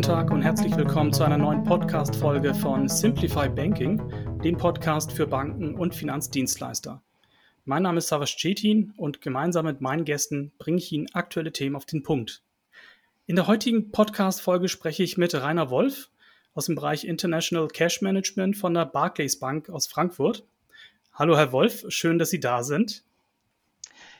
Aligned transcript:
Guten 0.00 0.12
Tag 0.12 0.30
und 0.30 0.40
herzlich 0.40 0.74
willkommen 0.78 1.12
zu 1.12 1.24
einer 1.24 1.36
neuen 1.36 1.62
Podcast-Folge 1.62 2.54
von 2.54 2.88
Simplify 2.88 3.50
Banking, 3.50 4.00
dem 4.42 4.56
Podcast 4.56 5.12
für 5.12 5.26
Banken 5.26 5.74
und 5.74 5.94
Finanzdienstleister. 5.94 7.02
Mein 7.66 7.82
Name 7.82 7.98
ist 7.98 8.08
Savas 8.08 8.34
Cetin 8.34 8.94
und 8.96 9.20
gemeinsam 9.20 9.66
mit 9.66 9.82
meinen 9.82 10.06
Gästen 10.06 10.52
bringe 10.58 10.78
ich 10.78 10.90
Ihnen 10.90 11.12
aktuelle 11.12 11.52
Themen 11.52 11.76
auf 11.76 11.84
den 11.84 12.02
Punkt. 12.02 12.40
In 13.26 13.36
der 13.36 13.46
heutigen 13.46 13.90
Podcast-Folge 13.90 14.70
spreche 14.70 15.02
ich 15.02 15.18
mit 15.18 15.34
Rainer 15.34 15.68
Wolf 15.68 16.08
aus 16.54 16.64
dem 16.64 16.76
Bereich 16.76 17.04
International 17.04 17.68
Cash 17.68 18.00
Management 18.00 18.56
von 18.56 18.72
der 18.72 18.86
Barclays 18.86 19.38
Bank 19.38 19.68
aus 19.68 19.86
Frankfurt. 19.86 20.46
Hallo, 21.12 21.36
Herr 21.36 21.52
Wolf, 21.52 21.84
schön, 21.88 22.18
dass 22.18 22.30
Sie 22.30 22.40
da 22.40 22.62
sind. 22.62 23.04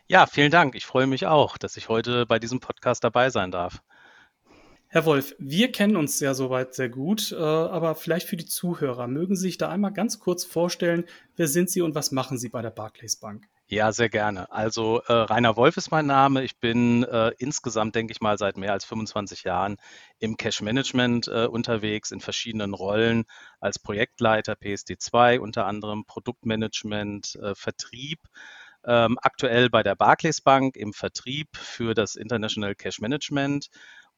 Ja, 0.09 0.27
vielen 0.27 0.51
Dank. 0.51 0.75
Ich 0.75 0.85
freue 0.85 1.07
mich 1.07 1.27
auch, 1.27 1.57
dass 1.57 1.79
ich 1.79 1.89
heute 1.89 2.27
bei 2.27 2.39
diesem 2.39 2.61
Podcast 2.61 3.03
dabei 3.03 3.31
sein 3.31 3.51
darf. 3.51 3.83
Herr 4.93 5.05
Wolf, 5.05 5.37
wir 5.39 5.71
kennen 5.71 5.95
uns 5.95 6.19
ja 6.19 6.35
soweit 6.35 6.75
sehr 6.75 6.89
gut, 6.89 7.31
äh, 7.31 7.37
aber 7.37 7.95
vielleicht 7.95 8.27
für 8.27 8.37
die 8.37 8.47
Zuhörer, 8.47 9.07
mögen 9.07 9.37
Sie 9.37 9.43
sich 9.43 9.57
da 9.57 9.69
einmal 9.69 9.93
ganz 9.93 10.19
kurz 10.19 10.45
vorstellen, 10.45 11.05
wer 11.37 11.47
sind 11.47 11.71
Sie 11.71 11.81
und 11.81 11.95
was 11.95 12.11
machen 12.11 12.39
Sie 12.39 12.49
bei 12.49 12.61
der 12.61 12.71
Barclays 12.71 13.15
Bank? 13.15 13.47
Ja, 13.69 13.93
sehr 13.93 14.09
gerne. 14.09 14.51
Also 14.51 15.01
äh, 15.07 15.13
Rainer 15.13 15.55
Wolf 15.55 15.77
ist 15.77 15.93
mein 15.93 16.07
Name. 16.07 16.43
Ich 16.43 16.59
bin 16.59 17.05
äh, 17.05 17.31
insgesamt, 17.39 17.95
denke 17.95 18.11
ich 18.11 18.21
mal, 18.21 18.37
seit 18.37 18.57
mehr 18.57 18.73
als 18.73 18.85
25 18.85 19.45
Jahren 19.45 19.77
im 20.19 20.37
Cash 20.37 20.61
Management 20.61 21.29
äh, 21.29 21.47
unterwegs, 21.47 22.11
in 22.11 22.21
verschiedenen 22.21 22.75
Rollen 22.75 23.27
als 23.61 23.79
Projektleiter 23.79 24.55
PSD2, 24.55 25.39
unter 25.39 25.67
anderem 25.67 26.05
Produktmanagement, 26.05 27.37
äh, 27.37 27.55
Vertrieb. 27.55 28.19
Ähm, 28.85 29.19
aktuell 29.23 29.71
bei 29.71 29.85
der 29.85 29.95
Barclays 29.95 30.41
Bank 30.41 30.75
im 30.75 30.93
Vertrieb 30.93 31.57
für 31.57 31.95
das 31.95 32.17
International 32.17 32.75
Cash 32.75 33.01
Management 33.01 33.69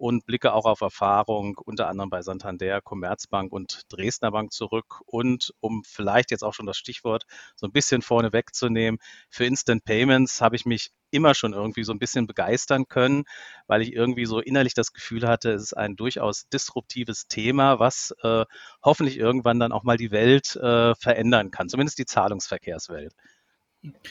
und 0.03 0.27
blicke 0.27 0.53
auch 0.53 0.65
auf 0.65 0.81
Erfahrung 0.81 1.57
unter 1.65 1.87
anderem 1.87 2.11
bei 2.11 2.23
Santander, 2.23 2.81
Commerzbank 2.81 3.53
und 3.53 3.83
Dresdner 3.89 4.33
Bank 4.33 4.53
zurück. 4.53 5.01
Und 5.07 5.55
um 5.61 5.85
vielleicht 5.85 6.33
jetzt 6.33 6.43
auch 6.43 6.55
schon 6.55 6.67
das 6.67 6.77
Stichwort 6.77 7.23
so 7.55 7.69
ein 7.69 7.73
bisschen 7.73 8.03
vorne 8.03 8.33
wegzunehmen, 8.33 8.99
für 9.31 9.45
Instant 9.45 9.85
Payments 9.85 10.41
habe 10.41 10.57
ich 10.57 10.67
mich 10.67 10.91
immer 11.13 11.37
schon 11.37 11.53
irgendwie 11.53 11.85
so 11.85 11.93
ein 11.93 12.01
bisschen 12.01 12.27
begeistern 12.27 12.89
können, 12.89 13.23
weil 13.69 13.81
ich 13.81 13.93
irgendwie 13.93 14.27
so 14.27 14.41
innerlich 14.41 14.75
das 14.75 14.93
Gefühl 14.93 15.29
hatte, 15.29 15.53
es 15.53 15.63
ist 15.63 15.77
ein 15.77 15.95
durchaus 15.95 16.49
disruptives 16.49 17.29
Thema, 17.29 17.79
was 17.79 18.13
äh, 18.25 18.45
hoffentlich 18.83 19.19
irgendwann 19.19 19.61
dann 19.61 19.71
auch 19.71 19.85
mal 19.85 19.99
die 19.99 20.11
Welt 20.11 20.57
äh, 20.57 20.97
verändern 20.97 21.53
kann, 21.53 21.69
zumindest 21.69 22.01
die 22.01 22.07
Zahlungsverkehrswelt. 22.07 23.15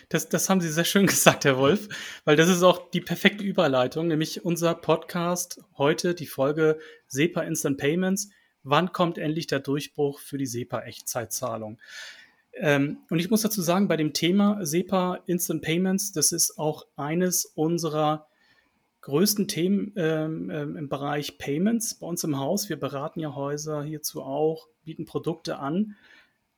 Das, 0.09 0.27
das 0.27 0.49
haben 0.49 0.61
Sie 0.61 0.69
sehr 0.69 0.83
schön 0.83 1.07
gesagt, 1.07 1.45
Herr 1.45 1.57
Wolf, 1.57 1.87
weil 2.25 2.35
das 2.35 2.49
ist 2.49 2.63
auch 2.63 2.89
die 2.91 3.01
perfekte 3.01 3.43
Überleitung, 3.43 4.07
nämlich 4.07 4.43
unser 4.43 4.75
Podcast 4.75 5.61
heute, 5.77 6.13
die 6.13 6.27
Folge 6.27 6.79
SEPA 7.07 7.41
Instant 7.41 7.77
Payments. 7.77 8.29
Wann 8.63 8.91
kommt 8.91 9.17
endlich 9.17 9.47
der 9.47 9.59
Durchbruch 9.59 10.19
für 10.19 10.37
die 10.37 10.45
SEPA 10.45 10.81
Echtzeitzahlung? 10.81 11.79
Ähm, 12.53 12.99
und 13.09 13.19
ich 13.19 13.29
muss 13.29 13.41
dazu 13.41 13.61
sagen, 13.61 13.87
bei 13.87 13.97
dem 13.97 14.13
Thema 14.13 14.65
SEPA 14.65 15.19
Instant 15.25 15.61
Payments, 15.61 16.11
das 16.11 16.31
ist 16.31 16.57
auch 16.57 16.85
eines 16.97 17.45
unserer 17.45 18.27
größten 19.01 19.47
Themen 19.47 19.93
ähm, 19.95 20.49
ähm, 20.51 20.75
im 20.75 20.89
Bereich 20.89 21.37
Payments 21.37 21.95
bei 21.95 22.05
uns 22.05 22.23
im 22.23 22.37
Haus. 22.37 22.69
Wir 22.69 22.79
beraten 22.79 23.19
ja 23.19 23.33
Häuser 23.33 23.83
hierzu 23.83 24.21
auch, 24.21 24.67
bieten 24.83 25.05
Produkte 25.05 25.57
an. 25.57 25.95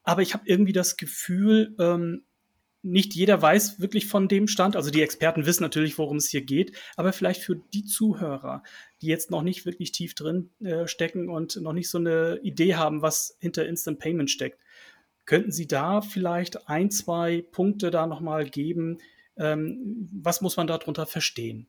Aber 0.03 0.21
ich 0.23 0.33
habe 0.33 0.43
irgendwie 0.47 0.73
das 0.73 0.97
Gefühl, 0.97 1.75
ähm, 1.79 2.23
nicht 2.83 3.15
jeder 3.15 3.41
weiß 3.41 3.79
wirklich 3.79 4.07
von 4.07 4.27
dem 4.27 4.47
Stand. 4.47 4.75
Also 4.75 4.91
die 4.91 5.01
Experten 5.01 5.45
wissen 5.45 5.63
natürlich, 5.63 5.97
worum 5.97 6.17
es 6.17 6.29
hier 6.29 6.41
geht, 6.41 6.77
aber 6.97 7.13
vielleicht 7.13 7.41
für 7.41 7.55
die 7.55 7.85
Zuhörer, 7.85 8.61
die 9.01 9.07
jetzt 9.07 9.31
noch 9.31 9.41
nicht 9.41 9.65
wirklich 9.65 9.91
tief 9.93 10.13
drin 10.13 10.51
äh, 10.59 10.85
stecken 10.87 11.29
und 11.29 11.55
noch 11.61 11.73
nicht 11.73 11.89
so 11.89 11.97
eine 11.97 12.39
Idee 12.43 12.75
haben, 12.75 13.01
was 13.01 13.37
hinter 13.39 13.65
Instant 13.65 13.99
Payment 13.99 14.29
steckt, 14.29 14.59
könnten 15.25 15.51
Sie 15.51 15.67
da 15.67 16.01
vielleicht 16.01 16.67
ein, 16.67 16.91
zwei 16.91 17.45
Punkte 17.51 17.89
da 17.89 18.05
nochmal 18.05 18.49
geben? 18.49 18.97
Ähm, 19.37 20.09
was 20.11 20.41
muss 20.41 20.57
man 20.57 20.67
darunter 20.67 21.05
verstehen? 21.05 21.67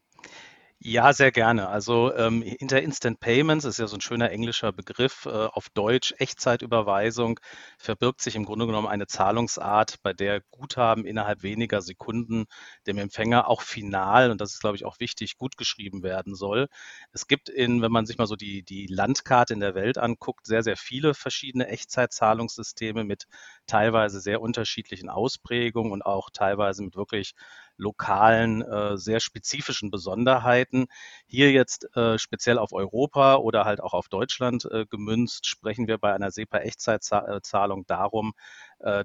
Ja, 0.87 1.15
sehr 1.15 1.33
gerne. 1.33 1.69
Also 1.69 2.15
ähm, 2.15 2.43
hinter 2.43 2.83
Instant 2.83 3.19
Payments 3.19 3.65
ist 3.65 3.79
ja 3.79 3.87
so 3.87 3.97
ein 3.97 4.03
schöner 4.03 4.31
englischer 4.31 4.71
Begriff. 4.71 5.25
Äh, 5.25 5.31
auf 5.31 5.71
Deutsch 5.71 6.13
Echtzeitüberweisung 6.19 7.41
verbirgt 7.79 8.21
sich 8.21 8.37
im 8.37 8.45
Grunde 8.45 8.67
genommen 8.67 8.87
eine 8.87 9.07
Zahlungsart, 9.07 9.97
bei 10.03 10.13
der 10.13 10.43
Guthaben 10.51 11.07
innerhalb 11.07 11.43
weniger 11.43 11.81
Sekunden 11.81 12.45
dem 12.87 12.99
Empfänger 12.99 13.49
auch 13.49 13.63
final, 13.63 14.31
und 14.31 14.43
das 14.43 14.53
ist, 14.53 14.61
glaube 14.61 14.77
ich, 14.77 14.85
auch 14.85 15.01
wichtig, 15.01 15.39
gut 15.39 15.57
geschrieben 15.57 16.03
werden 16.03 16.35
soll. 16.35 16.69
Es 17.13 17.27
gibt 17.29 17.49
in, 17.49 17.81
wenn 17.81 17.91
man 17.93 18.05
sich 18.05 18.19
mal 18.19 18.27
so 18.27 18.37
die, 18.37 18.63
die 18.63 18.87
Landkarte 18.87 19.55
in 19.55 19.61
der 19.61 19.75
Welt 19.75 19.97
anguckt, 19.97 20.47
sehr, 20.47 20.63
sehr 20.63 20.77
viele 20.77 21.15
verschiedene 21.15 21.67
Echtzeitzahlungssysteme 21.67 23.05
mit 23.05 23.25
teilweise 23.67 24.21
sehr 24.21 24.43
unterschiedlichen 24.43 25.09
Ausprägungen 25.09 25.93
und 25.93 26.03
auch 26.03 26.29
teilweise 26.31 26.83
mit 26.83 26.95
wirklich 26.95 27.33
lokalen, 27.77 28.63
äh, 28.63 28.97
sehr 28.97 29.21
spezifischen 29.21 29.91
Besonderheiten. 29.91 30.87
Hier 31.27 31.53
jetzt 31.53 31.89
äh, 31.97 32.19
speziell 32.19 32.59
auf 32.59 32.73
Europa 32.73 33.37
oder 33.37 33.65
halt 33.65 33.81
auch 33.81 33.95
auf 33.95 34.09
Deutschland 34.09 34.67
äh, 34.71 34.87
gemünzt, 34.87 35.47
sprechen 35.47 35.89
wir 35.89 35.99
bei 35.99 36.13
einer 36.15 36.31
SEPA-Echtzeitzahlung 36.31 37.87
darum, 37.87 38.35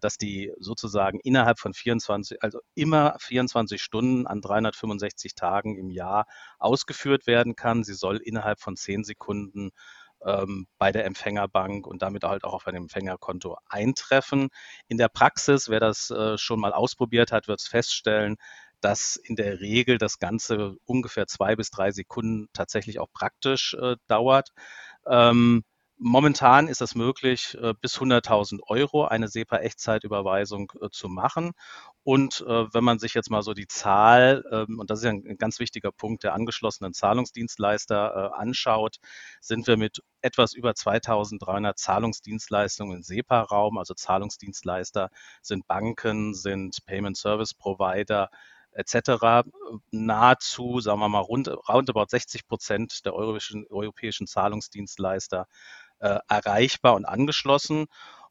dass 0.01 0.17
die 0.17 0.51
sozusagen 0.59 1.21
innerhalb 1.21 1.57
von 1.57 1.73
24, 1.73 2.43
also 2.43 2.59
immer 2.75 3.15
24 3.19 3.81
Stunden 3.81 4.27
an 4.27 4.41
365 4.41 5.35
Tagen 5.35 5.77
im 5.77 5.89
Jahr 5.89 6.25
ausgeführt 6.57 7.27
werden 7.27 7.55
kann. 7.55 7.85
Sie 7.85 7.93
soll 7.93 8.17
innerhalb 8.17 8.59
von 8.59 8.75
10 8.75 9.05
Sekunden 9.05 9.71
ähm, 10.25 10.67
bei 10.77 10.91
der 10.91 11.05
Empfängerbank 11.05 11.87
und 11.87 12.01
damit 12.01 12.23
halt 12.23 12.43
auch 12.43 12.53
auf 12.53 12.67
einem 12.67 12.83
Empfängerkonto 12.83 13.57
eintreffen. 13.67 14.49
In 14.87 14.97
der 14.97 15.09
Praxis, 15.09 15.69
wer 15.69 15.79
das 15.79 16.09
äh, 16.09 16.37
schon 16.37 16.59
mal 16.59 16.73
ausprobiert 16.73 17.31
hat, 17.31 17.47
wird 17.47 17.61
es 17.61 17.67
feststellen, 17.67 18.37
dass 18.81 19.15
in 19.17 19.35
der 19.35 19.59
Regel 19.59 19.97
das 19.97 20.19
Ganze 20.19 20.75
ungefähr 20.85 21.27
zwei 21.27 21.55
bis 21.55 21.69
drei 21.69 21.91
Sekunden 21.91 22.47
tatsächlich 22.53 22.99
auch 22.99 23.11
praktisch 23.11 23.73
äh, 23.73 23.95
dauert. 24.07 24.49
Ähm, 25.07 25.63
Momentan 26.01 26.69
ist 26.69 26.81
es 26.81 26.95
möglich, 26.95 27.57
äh, 27.61 27.73
bis 27.81 27.99
100.000 27.99 28.61
Euro 28.67 29.03
eine 29.03 29.27
SEPA-Echtzeitüberweisung 29.27 30.71
äh, 30.81 30.87
zu 30.91 31.09
machen. 31.09 31.51
Und 32.09 32.41
äh, 32.47 32.73
wenn 32.73 32.83
man 32.83 32.97
sich 32.97 33.13
jetzt 33.13 33.29
mal 33.29 33.43
so 33.43 33.53
die 33.53 33.67
Zahl, 33.67 34.43
ähm, 34.51 34.79
und 34.79 34.89
das 34.89 34.97
ist 34.97 35.05
ja 35.05 35.11
ein 35.11 35.37
ganz 35.37 35.59
wichtiger 35.59 35.91
Punkt, 35.91 36.23
der 36.23 36.33
angeschlossenen 36.33 36.91
Zahlungsdienstleister 36.91 38.35
anschaut, 38.35 38.95
sind 39.41 39.67
wir 39.67 39.77
mit 39.77 40.01
etwas 40.23 40.55
über 40.55 40.73
2300 40.73 41.77
Zahlungsdienstleistungen 41.77 42.97
im 42.97 43.03
SEPA-Raum. 43.03 43.77
Also 43.77 43.93
Zahlungsdienstleister 43.93 45.11
sind 45.43 45.67
Banken, 45.67 46.33
sind 46.33 46.83
Payment 46.87 47.15
Service 47.15 47.53
Provider, 47.53 48.31
etc. 48.71 49.47
nahezu, 49.91 50.79
sagen 50.79 51.01
wir 51.01 51.09
mal, 51.09 51.19
rund, 51.19 51.47
roundabout 51.69 52.07
60 52.09 52.47
Prozent 52.47 53.05
der 53.05 53.13
europäischen, 53.13 53.67
europäischen 53.69 54.25
Zahlungsdienstleister 54.25 55.45
äh, 55.99 56.17
erreichbar 56.27 56.95
und 56.95 57.05
angeschlossen. 57.05 57.85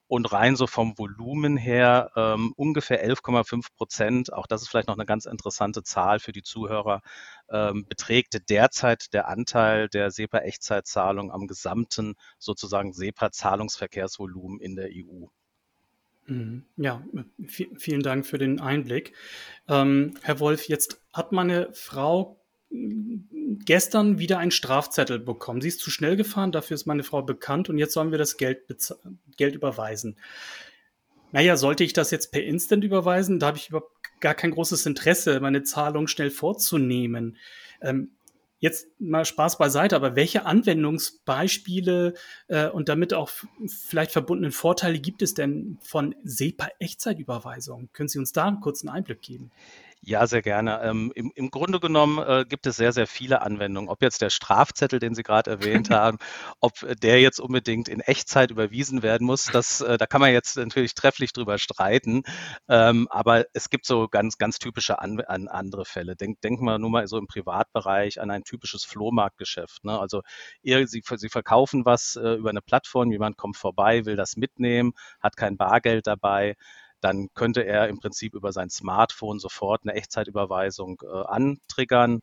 Und 0.09 0.33
rein 0.33 0.57
so 0.57 0.67
vom 0.67 0.99
Volumen 0.99 1.57
her 1.57 2.11
ähm, 2.17 2.53
ungefähr 2.57 3.07
11,5 3.07 3.67
Prozent, 3.77 4.33
auch 4.33 4.47
das 4.47 4.63
ist 4.63 4.69
vielleicht 4.69 4.89
noch 4.89 4.97
eine 4.97 5.07
ganz 5.07 5.27
interessante 5.27 5.83
Zahl 5.83 6.19
für 6.19 6.33
die 6.33 6.43
Zuhörer, 6.43 7.03
ähm, 7.51 7.87
beträgt 7.87 8.51
derzeit 8.51 9.13
der 9.13 9.29
Anteil 9.29 9.89
der 9.89 10.11
SEPA-Echtzeitzahlung 10.11 11.31
am 11.31 11.47
gesamten 11.47 12.15
sozusagen 12.39 12.93
SEPA-Zahlungsverkehrsvolumen 12.93 14.61
in 14.61 14.77
der 14.77 14.89
EU. 14.91 15.27
Mhm. 16.27 16.65
Ja, 16.77 17.03
vielen 17.47 18.03
Dank 18.03 18.27
für 18.27 18.39
den 18.39 18.61
Einblick. 18.61 19.15
Ähm, 19.67 20.15
Herr 20.23 20.41
Wolf, 20.41 20.69
jetzt 20.69 21.01
hat 21.13 21.33
meine 21.33 21.71
Frau 21.73 22.39
gestern 22.71 24.19
wieder 24.19 24.39
einen 24.39 24.51
Strafzettel 24.51 25.19
bekommen. 25.19 25.61
Sie 25.61 25.69
ist 25.69 25.81
zu 25.81 25.91
schnell 25.91 26.17
gefahren, 26.17 26.53
dafür 26.53 26.75
ist 26.75 26.87
meine 26.87 27.03
Frau 27.03 27.23
bekannt 27.23 27.69
und 27.69 27.79
jetzt 27.79 27.95
sollen 27.95 28.11
wir 28.11 28.19
das 28.19 28.37
Geld, 28.37 28.63
Geld 29.37 29.55
überweisen. 29.55 30.17
Naja, 31.33 31.57
sollte 31.57 31.85
ich 31.85 31.93
das 31.93 32.11
jetzt 32.11 32.33
per 32.33 32.43
Instant 32.43 32.85
überweisen? 32.85 33.39
Da 33.39 33.49
habe 33.49 33.59
ich 33.59 33.69
überhaupt 33.69 33.93
gar 34.21 34.35
kein 34.35 34.51
großes 34.51 34.87
Interesse, 34.87 35.41
meine 35.41 35.63
Zahlung 35.63 36.09
schnell 36.09 36.31
vorzunehmen. 36.31 37.37
Ähm, 37.83 38.13
jetzt 38.61 38.89
mal 38.99 39.25
Spaß 39.25 39.59
beiseite, 39.59 39.95
aber 39.95 40.17
welche 40.17 40.47
Anwendungsbeispiele 40.47 42.15
äh, 42.49 42.69
und 42.69 42.89
damit 42.89 43.15
auch 43.15 43.31
vielleicht 43.67 44.11
verbundenen 44.11 44.53
Vorteile 44.53 44.99
gibt 44.99 45.23
es 45.23 45.35
denn 45.35 45.79
von 45.83 46.15
SEPA-Echtzeitüberweisung? 46.25 47.91
Können 47.93 48.09
Sie 48.09 48.19
uns 48.19 48.33
da 48.33 48.47
einen 48.47 48.61
kurzen 48.61 48.89
Einblick 48.89 49.23
geben? 49.23 49.51
Ja, 50.01 50.27
sehr 50.27 50.43
gerne. 50.43 50.81
Ähm, 50.83 51.13
im, 51.15 51.33
Im 51.35 51.51
Grunde 51.51 51.81
genommen 51.81 52.19
äh, 52.19 52.45
gibt 52.49 52.67
es 52.67 52.77
sehr, 52.77 52.93
sehr 52.93 53.07
viele 53.09 53.43
Anwendungen. 53.43 53.91
Ob 53.91 54.01
jetzt 54.01 54.23
der 54.23 54.31
Strafzettel, 54.31 55.01
den 55.01 55.15
Sie 55.15 55.25
gerade 55.25 55.51
erwähnt 55.51 55.91
haben, 55.91 56.19
ob 56.61 56.75
der 57.03 57.21
jetzt 57.21 57.41
unbedingt 57.41 57.89
in 57.89 58.01
Echtzeit 58.01 58.51
überwiesen 58.53 59.03
werden 59.03 59.27
muss, 59.27 59.47
das, 59.47 59.81
äh, 59.81 59.99
da 59.99 60.07
kann 60.07 60.21
man 60.21 60.33
jetzt 60.33 60.57
natürlich 60.57 60.95
trefflich 60.95 61.33
drüber 61.33 61.59
streiten. 61.59 62.23
Ähm, 62.69 63.09
aber 63.11 63.47
es 63.55 63.71
gibt 63.71 63.87
so 63.87 64.09
ganz, 64.09 64.39
ganz 64.39 64.59
typische 64.59 65.01
an, 65.01 65.21
an 65.21 65.49
andere 65.49 65.85
Fälle. 65.85 66.15
Denk, 66.17 66.41
denken 66.43 66.65
wir 66.65 66.79
nur 66.79 66.91
mal 66.91 67.07
so 67.09 67.19
im 67.19 67.27
Privatbereich 67.27 68.21
an 68.21 68.31
ein 68.31 68.45
typisches 68.45 68.85
Flohmarktgeschäft. 68.85 69.85
Ne? 69.85 69.99
Also 69.99 70.23
ihr, 70.63 70.87
Sie, 70.87 71.03
Sie 71.17 71.29
verkaufen 71.29 71.85
was 71.85 72.17
äh, 72.17 72.35
über 72.35 72.51
eine 72.51 72.63
Plattform, 72.63 73.11
jemand 73.11 73.37
kommt 73.37 73.57
vorbei, 73.57 74.05
will 74.07 74.17
das 74.17 74.37
mitnehmen, 74.37 74.93
hat 75.21 75.37
kein 75.37 75.57
Bargeld 75.57 76.07
dabei 76.07 76.57
dann 77.01 77.29
könnte 77.35 77.65
er 77.65 77.89
im 77.89 77.99
Prinzip 77.99 78.35
über 78.35 78.53
sein 78.53 78.71
Smartphone 78.71 79.39
sofort 79.39 79.83
eine 79.85 79.95
Echtzeitüberweisung 79.95 81.01
äh, 81.05 81.07
antriggern 81.27 82.21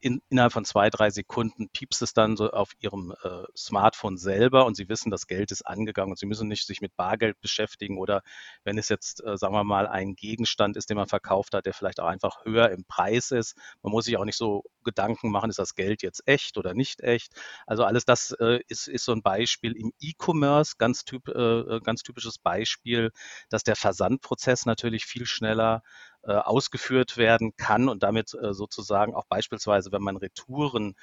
in, 0.00 0.22
innerhalb 0.30 0.52
von 0.52 0.64
zwei, 0.64 0.90
drei 0.90 1.10
Sekunden 1.10 1.68
piepst 1.68 2.02
es 2.02 2.14
dann 2.14 2.36
so 2.36 2.50
auf 2.50 2.72
Ihrem 2.80 3.14
äh, 3.22 3.44
Smartphone 3.56 4.16
selber 4.16 4.64
und 4.66 4.76
Sie 4.76 4.88
wissen, 4.88 5.10
das 5.10 5.26
Geld 5.26 5.52
ist 5.52 5.62
angegangen 5.62 6.10
und 6.10 6.18
Sie 6.18 6.26
müssen 6.26 6.48
nicht 6.48 6.66
sich 6.66 6.80
mit 6.80 6.96
Bargeld 6.96 7.40
beschäftigen 7.40 7.98
oder 7.98 8.22
wenn 8.64 8.78
es 8.78 8.88
jetzt, 8.88 9.22
äh, 9.24 9.36
sagen 9.36 9.54
wir 9.54 9.64
mal, 9.64 9.86
ein 9.86 10.14
Gegenstand 10.14 10.76
ist, 10.76 10.90
den 10.90 10.96
man 10.96 11.06
verkauft 11.06 11.54
hat, 11.54 11.66
der 11.66 11.74
vielleicht 11.74 12.00
auch 12.00 12.06
einfach 12.06 12.44
höher 12.44 12.70
im 12.70 12.84
Preis 12.84 13.30
ist. 13.30 13.56
Man 13.82 13.92
muss 13.92 14.06
sich 14.06 14.16
auch 14.16 14.24
nicht 14.24 14.38
so 14.38 14.64
Gedanken 14.84 15.30
machen, 15.30 15.50
ist 15.50 15.58
das 15.58 15.74
Geld 15.74 16.02
jetzt 16.02 16.22
echt 16.26 16.56
oder 16.56 16.74
nicht 16.74 17.02
echt. 17.02 17.34
Also 17.66 17.84
alles 17.84 18.04
das 18.04 18.32
äh, 18.40 18.60
ist, 18.68 18.88
ist 18.88 19.04
so 19.04 19.12
ein 19.12 19.22
Beispiel 19.22 19.76
im 19.76 19.92
E-Commerce, 20.00 20.76
ganz, 20.78 21.04
typ, 21.04 21.28
äh, 21.28 21.80
ganz 21.84 22.02
typisches 22.02 22.38
Beispiel, 22.38 23.10
dass 23.50 23.64
der 23.64 23.76
Versandprozess 23.76 24.64
natürlich 24.64 25.04
viel 25.04 25.26
schneller 25.26 25.82
äh, 26.22 26.32
ausgeführt 26.32 27.16
werden 27.16 27.56
kann 27.56 27.88
und 27.88 28.02
damit 28.02 28.34
äh, 28.34 28.52
sozusagen 28.52 29.14
auch 29.14 29.26
beispielsweise, 29.26 29.92
wenn 29.92 30.02
man 30.02 30.16
Retouren 30.16 30.94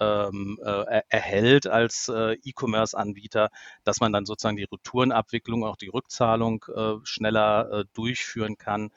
ähm, 0.00 0.58
äh, 0.64 1.02
erhält 1.08 1.66
als 1.66 2.08
äh, 2.08 2.36
E-Commerce-Anbieter, 2.42 3.50
dass 3.84 4.00
man 4.00 4.12
dann 4.12 4.26
sozusagen 4.26 4.56
die 4.56 4.64
Retourenabwicklung, 4.70 5.64
auch 5.64 5.76
die 5.76 5.88
Rückzahlung 5.88 6.64
äh, 6.74 6.94
schneller 7.04 7.70
äh, 7.70 7.84
durchführen 7.94 8.56
kann. 8.58 8.90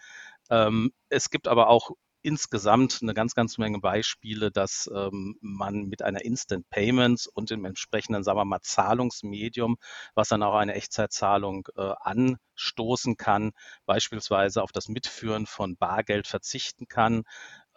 Ähm, 0.50 0.92
es 1.10 1.30
gibt 1.30 1.48
aber 1.48 1.70
auch 1.70 1.92
insgesamt 2.28 3.00
eine 3.02 3.14
ganz, 3.14 3.36
ganz 3.36 3.58
Menge 3.58 3.80
Beispiele, 3.80 4.52
dass 4.52 4.92
ähm, 4.94 5.38
man 5.40 5.86
mit 5.86 6.02
einer 6.02 6.26
Instant 6.26 6.70
Payments 6.70 7.26
und 7.26 7.50
dem 7.50 7.64
entsprechenden, 7.64 8.22
sagen 8.22 8.38
wir 8.38 8.44
mal, 8.44 8.60
Zahlungsmedium, 8.62 9.78
was 10.14 10.28
dann 10.28 10.44
auch 10.44 10.56
eine 10.56 10.74
Echtzeitzahlung 10.74 11.70
äh, 11.78 11.94
anstoßen 12.02 13.16
kann, 13.16 13.52
beispielsweise 13.86 14.62
auf 14.62 14.74
das 14.74 14.90
Mitführen 14.90 15.46
von 15.46 15.78
Bargeld 15.78 16.28
verzichten 16.28 16.90
kann. 16.90 17.24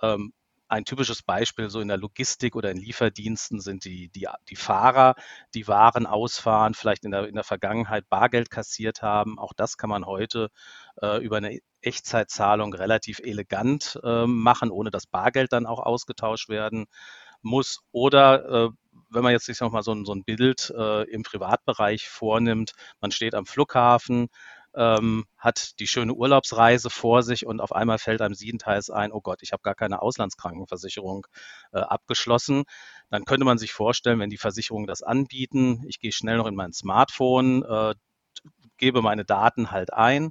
Ähm, 0.02 0.32
ein 0.70 0.84
typisches 0.84 1.22
Beispiel 1.22 1.68
so 1.68 1.80
in 1.80 1.88
der 1.88 1.96
Logistik 1.96 2.54
oder 2.54 2.70
in 2.70 2.78
Lieferdiensten 2.78 3.60
sind 3.60 3.84
die, 3.84 4.08
die, 4.08 4.28
die 4.48 4.56
Fahrer, 4.56 5.14
die 5.54 5.66
Waren 5.66 6.06
ausfahren, 6.06 6.74
vielleicht 6.74 7.04
in 7.04 7.10
der, 7.10 7.26
in 7.26 7.34
der 7.34 7.44
Vergangenheit 7.44 8.08
Bargeld 8.08 8.50
kassiert 8.50 9.02
haben. 9.02 9.38
Auch 9.38 9.52
das 9.52 9.76
kann 9.76 9.90
man 9.90 10.06
heute 10.06 10.48
äh, 11.02 11.22
über 11.22 11.38
eine 11.38 11.58
Echtzeitzahlung 11.82 12.72
relativ 12.72 13.18
elegant 13.18 13.98
äh, 14.04 14.26
machen, 14.26 14.70
ohne 14.70 14.90
dass 14.90 15.06
Bargeld 15.06 15.52
dann 15.52 15.66
auch 15.66 15.80
ausgetauscht 15.80 16.48
werden 16.48 16.86
muss. 17.42 17.80
Oder 17.90 18.66
äh, 18.66 18.70
wenn 19.10 19.22
man 19.24 19.32
jetzt 19.32 19.46
sich 19.46 19.60
nochmal 19.60 19.82
so, 19.82 20.04
so 20.04 20.12
ein 20.12 20.24
Bild 20.24 20.72
äh, 20.76 21.02
im 21.10 21.24
Privatbereich 21.24 22.08
vornimmt, 22.08 22.74
man 23.00 23.10
steht 23.10 23.34
am 23.34 23.46
Flughafen, 23.46 24.28
ähm, 24.74 25.24
hat 25.36 25.78
die 25.80 25.86
schöne 25.86 26.14
Urlaubsreise 26.14 26.90
vor 26.90 27.22
sich 27.22 27.46
und 27.46 27.60
auf 27.60 27.72
einmal 27.72 27.98
fällt 27.98 28.22
einem 28.22 28.34
siebenteils 28.34 28.90
ein, 28.90 29.12
oh 29.12 29.20
Gott, 29.20 29.42
ich 29.42 29.52
habe 29.52 29.62
gar 29.62 29.74
keine 29.74 30.02
Auslandskrankenversicherung 30.02 31.26
äh, 31.72 31.80
abgeschlossen. 31.80 32.64
Dann 33.10 33.24
könnte 33.24 33.44
man 33.44 33.58
sich 33.58 33.72
vorstellen, 33.72 34.20
wenn 34.20 34.30
die 34.30 34.38
Versicherungen 34.38 34.86
das 34.86 35.02
anbieten, 35.02 35.84
ich 35.86 35.98
gehe 35.98 36.12
schnell 36.12 36.36
noch 36.36 36.46
in 36.46 36.54
mein 36.54 36.72
Smartphone, 36.72 37.64
äh, 37.64 37.94
gebe 38.76 39.02
meine 39.02 39.24
Daten 39.24 39.70
halt 39.70 39.92
ein 39.92 40.30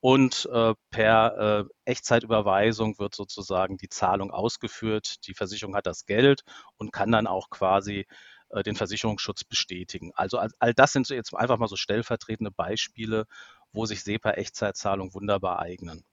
und 0.00 0.48
äh, 0.50 0.74
per 0.90 1.36
äh, 1.60 1.64
Echtzeitüberweisung 1.84 2.98
wird 2.98 3.14
sozusagen 3.14 3.76
die 3.76 3.90
Zahlung 3.90 4.30
ausgeführt. 4.30 5.26
Die 5.26 5.34
Versicherung 5.34 5.76
hat 5.76 5.86
das 5.86 6.06
Geld 6.06 6.42
und 6.78 6.92
kann 6.92 7.12
dann 7.12 7.26
auch 7.26 7.50
quasi 7.50 8.06
äh, 8.48 8.62
den 8.62 8.76
Versicherungsschutz 8.76 9.44
bestätigen. 9.44 10.12
Also 10.14 10.38
all, 10.38 10.50
all 10.58 10.74
das 10.74 10.92
sind 10.92 11.06
so 11.06 11.14
jetzt 11.14 11.34
einfach 11.34 11.58
mal 11.58 11.68
so 11.68 11.76
stellvertretende 11.76 12.50
Beispiele, 12.50 13.26
wo 13.72 13.86
sich 13.86 14.02
SEPA-Echtzeitzahlungen 14.02 15.14
wunderbar 15.14 15.60
eignen. 15.60 16.04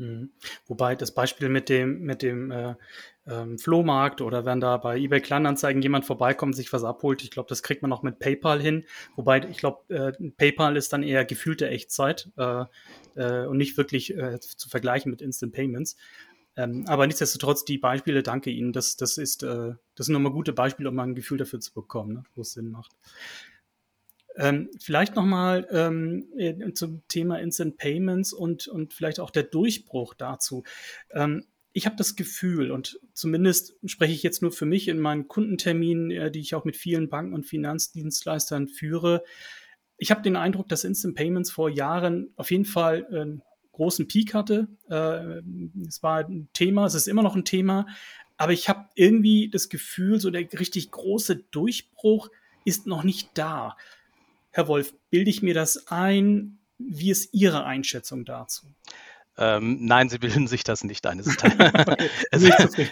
Mhm. 0.00 0.30
Wobei 0.66 0.96
das 0.96 1.12
Beispiel 1.12 1.50
mit 1.50 1.68
dem, 1.68 2.00
mit 2.00 2.22
dem 2.22 2.50
äh, 2.50 2.74
ähm, 3.26 3.58
Flohmarkt 3.58 4.22
oder 4.22 4.46
wenn 4.46 4.58
da 4.58 4.78
bei 4.78 4.96
eBay 4.96 5.20
Kleinanzeigen 5.20 5.82
jemand 5.82 6.06
vorbeikommt, 6.06 6.56
sich 6.56 6.72
was 6.72 6.84
abholt, 6.84 7.22
ich 7.22 7.30
glaube, 7.30 7.50
das 7.50 7.62
kriegt 7.62 7.82
man 7.82 7.92
auch 7.92 8.02
mit 8.02 8.18
PayPal 8.18 8.62
hin. 8.62 8.86
Wobei 9.14 9.46
ich 9.50 9.58
glaube, 9.58 9.94
äh, 9.94 10.30
PayPal 10.38 10.78
ist 10.78 10.94
dann 10.94 11.02
eher 11.02 11.26
gefühlte 11.26 11.68
Echtzeit 11.68 12.30
äh, 12.38 12.64
äh, 13.16 13.46
und 13.46 13.58
nicht 13.58 13.76
wirklich 13.76 14.16
äh, 14.16 14.40
zu 14.40 14.70
vergleichen 14.70 15.10
mit 15.10 15.20
Instant 15.20 15.52
Payments. 15.52 15.96
Ähm, 16.56 16.84
aber 16.88 17.06
nichtsdestotrotz, 17.06 17.66
die 17.66 17.78
Beispiele, 17.78 18.22
danke 18.22 18.50
Ihnen. 18.50 18.72
Das, 18.72 18.96
das, 18.96 19.18
ist, 19.18 19.42
äh, 19.42 19.74
das 19.94 20.06
sind 20.06 20.14
nochmal 20.14 20.32
gute 20.32 20.54
Beispiele, 20.54 20.88
um 20.88 20.94
mal 20.94 21.04
ein 21.04 21.14
Gefühl 21.14 21.38
dafür 21.38 21.60
zu 21.60 21.74
bekommen, 21.74 22.14
ne, 22.14 22.24
wo 22.34 22.40
es 22.40 22.52
Sinn 22.52 22.70
macht. 22.70 22.92
Ähm, 24.36 24.70
vielleicht 24.80 25.16
nochmal 25.16 25.66
ähm, 25.70 26.28
äh, 26.36 26.72
zum 26.72 27.02
Thema 27.08 27.38
Instant 27.38 27.76
Payments 27.76 28.32
und, 28.32 28.68
und 28.68 28.94
vielleicht 28.94 29.20
auch 29.20 29.30
der 29.30 29.42
Durchbruch 29.42 30.14
dazu. 30.14 30.62
Ähm, 31.10 31.44
ich 31.72 31.86
habe 31.86 31.96
das 31.96 32.16
Gefühl, 32.16 32.70
und 32.70 32.98
zumindest 33.12 33.74
spreche 33.84 34.12
ich 34.12 34.22
jetzt 34.22 34.42
nur 34.42 34.52
für 34.52 34.66
mich 34.66 34.88
in 34.88 34.98
meinen 34.98 35.28
Kundenterminen, 35.28 36.10
äh, 36.10 36.30
die 36.30 36.40
ich 36.40 36.54
auch 36.54 36.64
mit 36.64 36.76
vielen 36.76 37.08
Banken 37.08 37.34
und 37.34 37.46
Finanzdienstleistern 37.46 38.68
führe, 38.68 39.22
ich 40.00 40.10
habe 40.10 40.22
den 40.22 40.34
Eindruck, 40.34 40.66
dass 40.68 40.84
Instant 40.84 41.14
Payments 41.14 41.50
vor 41.50 41.68
Jahren 41.68 42.32
auf 42.36 42.50
jeden 42.50 42.64
Fall 42.64 43.06
einen 43.06 43.42
großen 43.72 44.08
Peak 44.08 44.32
hatte. 44.32 44.66
Äh, 44.88 45.42
es 45.86 46.02
war 46.02 46.24
ein 46.24 46.48
Thema, 46.54 46.86
es 46.86 46.94
ist 46.94 47.06
immer 47.06 47.22
noch 47.22 47.36
ein 47.36 47.44
Thema, 47.44 47.86
aber 48.38 48.52
ich 48.52 48.70
habe 48.70 48.88
irgendwie 48.94 49.50
das 49.50 49.68
Gefühl, 49.68 50.18
so 50.18 50.30
der 50.30 50.50
richtig 50.58 50.90
große 50.90 51.36
Durchbruch 51.50 52.30
ist 52.64 52.86
noch 52.86 53.04
nicht 53.04 53.30
da. 53.34 53.76
Herr 54.50 54.66
Wolf, 54.68 54.94
bilde 55.10 55.30
ich 55.30 55.42
mir 55.42 55.54
das 55.54 55.86
ein? 55.88 56.58
Wie 56.78 57.10
ist 57.10 57.32
Ihre 57.32 57.64
Einschätzung 57.64 58.24
dazu? 58.24 58.66
Ähm, 59.38 59.78
nein, 59.86 60.08
sie 60.08 60.18
bilden 60.18 60.48
sich 60.48 60.64
das 60.64 60.84
nicht 60.84 61.06
ein. 61.06 61.18
Es 61.18 61.26
ist, 61.26 61.42
es, 62.30 62.42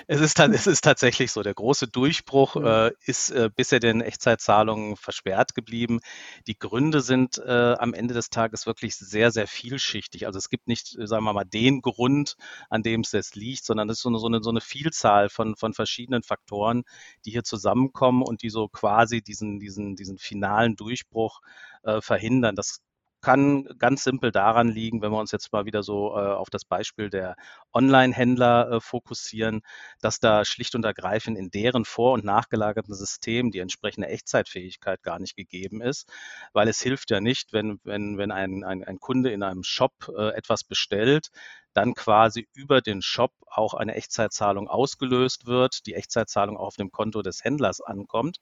es, 0.07 0.21
ist, 0.21 0.39
es 0.39 0.67
ist, 0.67 0.81
tatsächlich 0.83 1.33
so. 1.33 1.43
Der 1.43 1.55
große 1.55 1.89
Durchbruch 1.89 2.55
mhm. 2.55 2.67
äh, 2.67 2.91
ist 3.05 3.31
äh, 3.31 3.51
bisher 3.55 3.81
den 3.81 4.01
Echtzeitzahlungen 4.01 4.97
versperrt 4.97 5.55
geblieben. 5.55 6.01
Die 6.47 6.59
Gründe 6.59 7.01
sind 7.01 7.39
äh, 7.39 7.75
am 7.79 7.93
Ende 7.93 8.15
des 8.15 8.31
Tages 8.31 8.67
wirklich 8.67 8.97
sehr, 8.97 9.31
sehr 9.31 9.47
vielschichtig. 9.47 10.27
Also 10.27 10.39
es 10.39 10.49
gibt 10.49 10.69
nicht, 10.69 10.97
sagen 11.05 11.25
wir 11.25 11.33
mal, 11.33 11.45
den 11.45 11.83
Grund, 11.83 12.37
an 12.71 12.83
dem 12.83 13.03
es 13.03 13.13
jetzt 13.13 13.37
liegt, 13.37 13.65
sondern 13.65 13.89
es 13.91 13.99
ist 13.99 14.03
so 14.03 14.09
eine, 14.09 14.19
so 14.19 14.27
eine, 14.27 14.43
so 14.43 14.51
eine 14.51 14.61
Vielzahl 14.61 15.29
von, 15.29 15.57
von 15.57 15.75
verschiedenen 15.75 16.23
Faktoren, 16.23 16.85
die 17.25 17.31
hier 17.31 17.45
zusammenkommen 17.45 18.23
und 18.23 18.43
die 18.43 18.51
so 18.51 18.69
quasi 18.69 19.23
diesen, 19.23 19.59
diesen, 19.59 19.97
diesen 19.97 20.19
finalen 20.19 20.77
Durchbruch 20.77 21.41
äh, 21.83 22.01
verhindern. 22.01 22.57
Das 22.57 22.81
kann 23.21 23.69
ganz 23.79 24.05
simpel 24.05 24.31
daran 24.31 24.69
liegen, 24.69 25.03
wenn 25.03 25.11
wir 25.11 25.19
uns 25.19 25.33
jetzt 25.33 25.53
mal 25.53 25.65
wieder 25.65 25.83
so 25.83 26.17
äh, 26.17 26.21
auf 26.21 26.51
das 26.51 26.65
Beispiel 26.65 27.11
der 27.11 27.37
Online-Händler 27.73 28.71
äh, 28.71 28.81
fokussieren, 28.81 29.63
dass 30.01 30.21
da 30.21 30.45
schlicht 30.45 30.75
und 30.75 30.85
ergreifend 30.85 31.37
in 31.37 31.51
deren 31.51 31.85
vor- 31.85 32.13
und 32.13 32.25
nachgelagerten 32.25 32.95
Systemen 32.95 33.51
die 33.51 33.59
entsprechende 33.59 34.09
Echtzeitfähigkeit 34.09 35.03
gar 35.03 35.19
nicht 35.19 35.37
gegeben 35.37 35.83
ist, 35.83 36.11
weil 36.53 36.69
es 36.69 36.81
hilft 36.81 37.11
ja 37.11 37.21
nicht, 37.21 37.53
wenn, 37.53 37.81
wenn, 37.85 38.19
wenn 38.19 38.31
ein, 38.31 38.65
ein, 38.65 38.85
ein 38.85 38.99
Kunde 38.99 39.31
in 39.31 39.43
einem 39.43 39.65
Shop 39.65 39.93
äh, 40.17 40.29
etwas 40.31 40.65
bestellt, 40.65 41.29
dann 41.75 41.95
quasi 41.95 42.49
über 42.55 42.81
den 42.81 43.03
Shop 43.03 43.33
auch 43.47 43.75
eine 43.75 43.95
Echtzeitzahlung 43.95 44.69
ausgelöst 44.69 45.47
wird, 45.47 45.87
die 45.87 45.95
Echtzeitzahlung 45.95 46.57
auf 46.57 46.77
dem 46.77 46.91
Konto 46.91 47.23
des 47.23 47.45
Händlers 47.45 47.81
ankommt. 47.81 48.39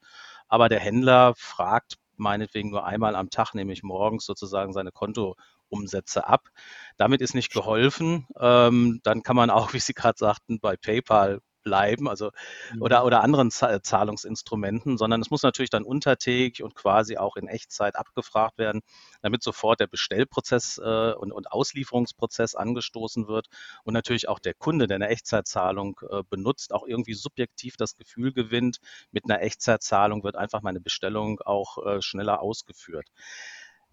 Aber 0.49 0.68
der 0.68 0.80
Händler 0.80 1.35
fragt 1.37 1.97
meinetwegen 2.18 2.70
nur 2.70 2.85
einmal 2.85 3.16
am 3.16 3.30
Tag, 3.30 3.54
nämlich 3.54 3.82
morgens 3.82 4.25
sozusagen 4.25 4.73
seine 4.73 4.92
Kontoumsätze 4.92 6.26
ab. 6.26 6.49
Damit 6.96 7.20
ist 7.20 7.35
nicht 7.35 7.52
geholfen. 7.52 8.26
Ähm, 8.38 9.00
dann 9.02 9.23
kann 9.23 9.37
man 9.37 9.50
auch, 9.50 9.73
wie 9.75 9.80
Sie 9.80 9.94
gerade 9.94 10.18
sagten, 10.18 10.61
bei 10.61 10.76
PayPal 10.76 11.40
bleiben, 11.66 12.08
also 12.08 12.30
mhm. 12.73 12.82
oder, 12.82 13.04
oder 13.04 13.25
anderen 13.25 13.50
Zahlungsinstrumenten, 13.50 14.96
sondern 14.96 15.20
es 15.20 15.30
muss 15.30 15.42
natürlich 15.42 15.68
dann 15.68 15.82
untertägig 15.82 16.62
und 16.62 16.76
quasi 16.76 17.16
auch 17.16 17.35
in 17.35 17.49
Echtzeit 17.49 17.96
abgefragt 17.96 18.56
werden, 18.56 18.82
damit 19.20 19.42
sofort 19.42 19.80
der 19.80 19.88
Bestellprozess 19.88 20.78
äh, 20.78 21.12
und, 21.14 21.32
und 21.32 21.50
Auslieferungsprozess 21.50 22.54
angestoßen 22.54 23.26
wird 23.26 23.49
und 23.82 23.94
natürlich 23.94 24.28
auch 24.28 24.38
der 24.38 24.54
Kunde, 24.54 24.87
der 24.87 24.94
eine 24.94 25.08
Echtzeitzahlung 25.08 26.00
äh, 26.08 26.23
benutzt, 26.30 26.73
auch 26.73 26.87
irgendwie 26.87 27.14
subjektiv 27.14 27.76
das 27.76 27.96
Gefühl 27.96 28.32
gewinnt, 28.32 28.78
mit 29.11 29.25
einer 29.25 29.42
Echtzeitzahlung 29.42 30.23
wird 30.23 30.37
einfach 30.37 30.62
meine 30.62 30.80
Bestellung 30.80 31.40
auch 31.40 31.85
äh, 31.85 32.00
schneller 32.00 32.42
ausgeführt. 32.42 33.08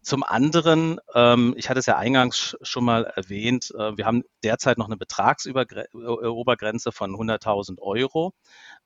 Zum 0.03 0.23
anderen, 0.23 0.99
ähm, 1.15 1.53
ich 1.57 1.69
hatte 1.69 1.79
es 1.79 1.85
ja 1.85 1.97
eingangs 1.97 2.57
schon 2.61 2.83
mal 2.83 3.05
erwähnt, 3.05 3.71
äh, 3.77 3.97
wir 3.97 4.05
haben 4.05 4.23
derzeit 4.43 4.77
noch 4.77 4.87
eine 4.87 4.97
Betragsobergrenze 4.97 6.91
von 6.91 7.15
100.000 7.15 7.79
Euro. 7.79 8.33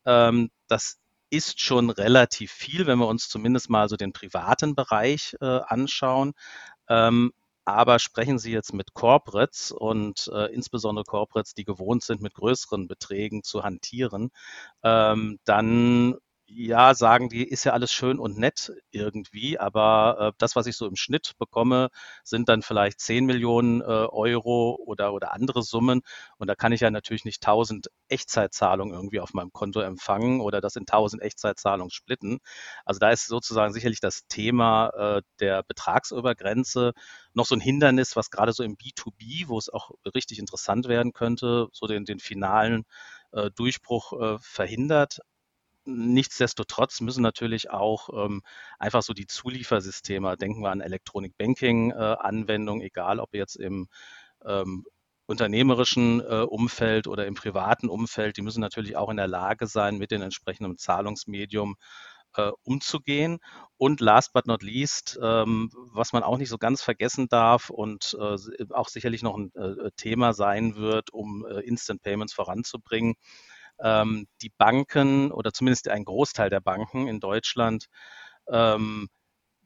Ähm, 0.05 0.51
das 0.67 0.99
ist 1.29 1.59
schon 1.59 1.89
relativ 1.89 2.51
viel, 2.51 2.87
wenn 2.87 2.99
wir 2.99 3.07
uns 3.07 3.29
zumindest 3.29 3.69
mal 3.69 3.89
so 3.89 3.97
den 3.97 4.13
privaten 4.13 4.75
Bereich 4.75 5.35
äh, 5.41 5.45
anschauen. 5.45 6.33
Ähm, 6.87 7.33
aber 7.65 7.99
sprechen 7.99 8.39
Sie 8.39 8.51
jetzt 8.53 8.73
mit 8.73 8.93
Corporates 8.93 9.71
und 9.71 10.29
äh, 10.33 10.53
insbesondere 10.53 11.03
Corporates, 11.03 11.53
die 11.53 11.65
gewohnt 11.65 12.01
sind, 12.03 12.21
mit 12.21 12.33
größeren 12.33 12.87
Beträgen 12.87 13.43
zu 13.43 13.63
hantieren, 13.63 14.29
ähm, 14.83 15.39
dann 15.43 16.15
ja, 16.49 16.93
sagen 16.93 17.27
die, 17.29 17.43
ist 17.47 17.65
ja 17.65 17.73
alles 17.73 17.91
schön 17.91 18.19
und 18.19 18.37
nett 18.37 18.71
irgendwie, 18.91 19.59
aber 19.59 20.31
äh, 20.31 20.31
das, 20.37 20.55
was 20.55 20.65
ich 20.65 20.77
so 20.77 20.87
im 20.87 20.95
Schnitt 20.95 21.33
bekomme, 21.37 21.89
sind 22.23 22.47
dann 22.47 22.61
vielleicht 22.61 23.01
10 23.01 23.25
Millionen 23.25 23.81
äh, 23.81 23.83
Euro 23.85 24.79
oder, 24.85 25.13
oder 25.13 25.33
andere 25.33 25.61
Summen. 25.61 26.01
Und 26.37 26.47
da 26.47 26.55
kann 26.55 26.71
ich 26.71 26.81
ja 26.81 26.89
natürlich 26.89 27.25
nicht 27.25 27.45
1000 27.45 27.87
Echtzeitzahlungen 28.07 28.93
irgendwie 28.93 29.19
auf 29.19 29.33
meinem 29.33 29.51
Konto 29.51 29.81
empfangen 29.81 30.39
oder 30.39 30.61
das 30.61 30.77
in 30.77 30.85
1000 30.87 31.21
Echtzeitzahlungen 31.21 31.91
splitten. 31.91 32.39
Also 32.85 32.99
da 32.99 33.09
ist 33.11 33.27
sozusagen 33.27 33.73
sicherlich 33.73 33.99
das 33.99 34.25
Thema 34.27 35.17
äh, 35.17 35.21
der 35.41 35.63
Betragsübergrenze 35.63 36.93
noch 37.33 37.45
so 37.45 37.55
ein 37.55 37.61
Hindernis, 37.61 38.15
was 38.15 38.29
gerade 38.31 38.53
so 38.53 38.63
im 38.63 38.77
B2B, 38.77 39.47
wo 39.49 39.57
es 39.57 39.69
auch 39.69 39.91
richtig 40.15 40.39
interessant 40.39 40.87
werden 40.87 41.11
könnte, 41.13 41.67
so 41.73 41.87
den, 41.87 42.05
den 42.05 42.19
finalen 42.19 42.85
äh, 43.33 43.51
Durchbruch 43.51 44.13
äh, 44.13 44.37
verhindert. 44.39 45.19
Nichtsdestotrotz 45.87 46.99
müssen 46.99 47.23
natürlich 47.23 47.69
auch 47.69 48.09
ähm, 48.13 48.41
einfach 48.77 49.01
so 49.01 49.13
die 49.13 49.25
Zuliefersysteme, 49.25 50.35
denken 50.35 50.61
wir 50.61 50.71
an 50.71 50.81
Electronic 50.81 51.37
Banking 51.37 51.91
äh, 51.91 51.95
Anwendungen, 51.95 52.81
egal 52.81 53.21
ob 53.21 53.33
jetzt 53.33 53.55
im 53.55 53.87
ähm, 54.45 54.85
unternehmerischen 55.27 56.19
äh, 56.21 56.41
Umfeld 56.41 57.07
oder 57.07 57.25
im 57.25 57.35
privaten 57.35 57.87
Umfeld, 57.87 58.35
die 58.35 58.41
müssen 58.41 58.59
natürlich 58.59 58.97
auch 58.97 59.09
in 59.09 59.17
der 59.17 59.27
Lage 59.27 59.67
sein, 59.67 59.97
mit 59.97 60.11
dem 60.11 60.21
entsprechenden 60.21 60.77
Zahlungsmedium 60.77 61.75
äh, 62.35 62.51
umzugehen. 62.63 63.39
Und 63.77 64.01
last 64.01 64.33
but 64.33 64.45
not 64.45 64.63
least, 64.63 65.17
ähm, 65.21 65.69
was 65.93 66.11
man 66.11 66.23
auch 66.23 66.37
nicht 66.37 66.49
so 66.49 66.57
ganz 66.57 66.81
vergessen 66.81 67.29
darf 67.29 67.69
und 67.69 68.17
äh, 68.19 68.35
auch 68.73 68.89
sicherlich 68.89 69.23
noch 69.23 69.37
ein 69.37 69.53
äh, 69.55 69.91
Thema 69.95 70.33
sein 70.33 70.75
wird, 70.75 71.13
um 71.13 71.45
Instant 71.45 72.01
Payments 72.01 72.33
voranzubringen, 72.33 73.15
ähm, 73.83 74.27
die 74.41 74.51
Banken 74.57 75.31
oder 75.31 75.53
zumindest 75.53 75.87
ein 75.89 76.05
Großteil 76.05 76.49
der 76.49 76.61
Banken 76.61 77.07
in 77.07 77.19
Deutschland 77.19 77.87
ähm, 78.51 79.09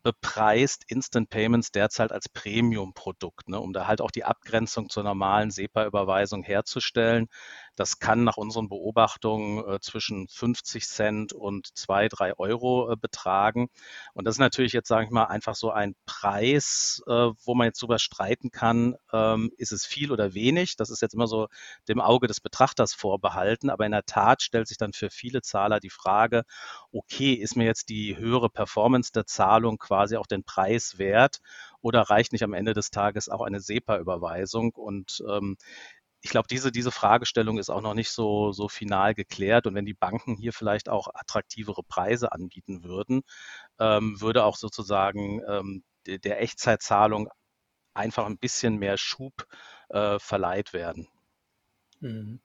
bepreist 0.03 0.83
Instant 0.87 1.29
Payments 1.29 1.71
derzeit 1.71 2.11
als 2.11 2.27
Premium-Produkt, 2.29 3.49
ne, 3.49 3.59
um 3.59 3.73
da 3.73 3.87
halt 3.87 4.01
auch 4.01 4.11
die 4.11 4.23
Abgrenzung 4.23 4.89
zur 4.89 5.03
normalen 5.03 5.51
SEPA-Überweisung 5.51 6.43
herzustellen. 6.43 7.27
Das 7.75 7.99
kann 7.99 8.23
nach 8.23 8.37
unseren 8.37 8.69
Beobachtungen 8.69 9.65
äh, 9.67 9.79
zwischen 9.79 10.27
50 10.27 10.85
Cent 10.87 11.33
und 11.33 11.67
2, 11.77 12.09
3 12.09 12.37
Euro 12.37 12.91
äh, 12.91 12.95
betragen. 12.95 13.69
Und 14.13 14.25
das 14.25 14.35
ist 14.35 14.39
natürlich 14.39 14.73
jetzt, 14.73 14.87
sage 14.87 15.05
ich 15.05 15.11
mal, 15.11 15.25
einfach 15.25 15.55
so 15.55 15.71
ein 15.71 15.95
Preis, 16.05 17.01
äh, 17.07 17.11
wo 17.11 17.55
man 17.55 17.65
jetzt 17.65 17.81
drüber 17.81 17.99
streiten 17.99 18.51
kann, 18.51 18.95
ähm, 19.13 19.51
ist 19.57 19.71
es 19.71 19.85
viel 19.85 20.11
oder 20.11 20.33
wenig. 20.33 20.75
Das 20.75 20.89
ist 20.89 21.01
jetzt 21.01 21.13
immer 21.13 21.27
so 21.27 21.47
dem 21.87 22.01
Auge 22.01 22.27
des 22.27 22.41
Betrachters 22.41 22.93
vorbehalten. 22.93 23.69
Aber 23.69 23.85
in 23.85 23.91
der 23.93 24.05
Tat 24.05 24.41
stellt 24.41 24.67
sich 24.67 24.77
dann 24.77 24.93
für 24.93 25.09
viele 25.09 25.41
Zahler 25.41 25.79
die 25.79 25.89
Frage, 25.89 26.43
okay, 26.91 27.33
ist 27.33 27.55
mir 27.55 27.65
jetzt 27.65 27.89
die 27.89 28.17
höhere 28.17 28.49
Performance 28.49 29.11
der 29.13 29.25
Zahlung 29.25 29.77
quasi 29.77 30.17
auch 30.17 30.27
den 30.27 30.43
Preis 30.43 30.97
wert? 30.97 31.39
Oder 31.81 32.01
reicht 32.01 32.31
nicht 32.31 32.43
am 32.43 32.53
Ende 32.53 32.73
des 32.73 32.91
Tages 32.91 33.29
auch 33.29 33.41
eine 33.41 33.59
SEPA-Überweisung? 33.59 34.73
Und 34.75 35.23
ähm, 35.27 35.57
ich 36.21 36.29
glaube, 36.29 36.47
diese, 36.49 36.71
diese 36.71 36.91
Fragestellung 36.91 37.57
ist 37.57 37.69
auch 37.69 37.81
noch 37.81 37.95
nicht 37.95 38.11
so, 38.11 38.51
so 38.51 38.67
final 38.67 39.13
geklärt. 39.15 39.65
Und 39.67 39.75
wenn 39.75 39.85
die 39.85 39.95
Banken 39.95 40.35
hier 40.37 40.53
vielleicht 40.53 40.87
auch 40.87 41.07
attraktivere 41.13 41.83
Preise 41.83 42.31
anbieten 42.31 42.83
würden, 42.83 43.23
ähm, 43.79 44.21
würde 44.21 44.43
auch 44.43 44.55
sozusagen 44.55 45.41
ähm, 45.47 45.83
de, 46.05 46.19
der 46.19 46.41
Echtzeitzahlung 46.41 47.29
einfach 47.93 48.25
ein 48.25 48.37
bisschen 48.37 48.77
mehr 48.77 48.97
Schub 48.97 49.47
äh, 49.89 50.19
verleiht 50.19 50.73
werden. 50.73 51.07
Mhm. 51.99 52.39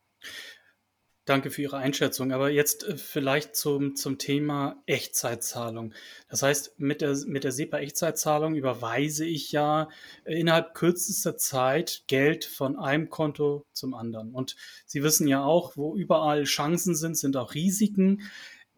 Danke 1.26 1.50
für 1.50 1.62
Ihre 1.62 1.78
Einschätzung. 1.78 2.32
Aber 2.32 2.50
jetzt 2.50 2.84
äh, 2.84 2.96
vielleicht 2.96 3.56
zum, 3.56 3.96
zum 3.96 4.16
Thema 4.16 4.80
Echtzeitzahlung. 4.86 5.92
Das 6.28 6.42
heißt, 6.42 6.78
mit 6.78 7.00
der, 7.00 7.16
mit 7.26 7.42
der 7.42 7.50
SEPA-Echtzeitzahlung 7.50 8.54
überweise 8.54 9.26
ich 9.26 9.50
ja 9.50 9.88
äh, 10.24 10.38
innerhalb 10.38 10.74
kürzester 10.74 11.36
Zeit 11.36 12.04
Geld 12.06 12.44
von 12.44 12.78
einem 12.78 13.10
Konto 13.10 13.66
zum 13.72 13.94
anderen. 13.94 14.32
Und 14.32 14.54
Sie 14.86 15.02
wissen 15.02 15.26
ja 15.26 15.44
auch, 15.44 15.76
wo 15.76 15.96
überall 15.96 16.44
Chancen 16.44 16.94
sind, 16.94 17.18
sind 17.18 17.36
auch 17.36 17.54
Risiken. 17.54 18.22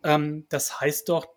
Ähm, 0.02 0.46
das 0.48 0.80
heißt 0.80 1.10
doch 1.10 1.28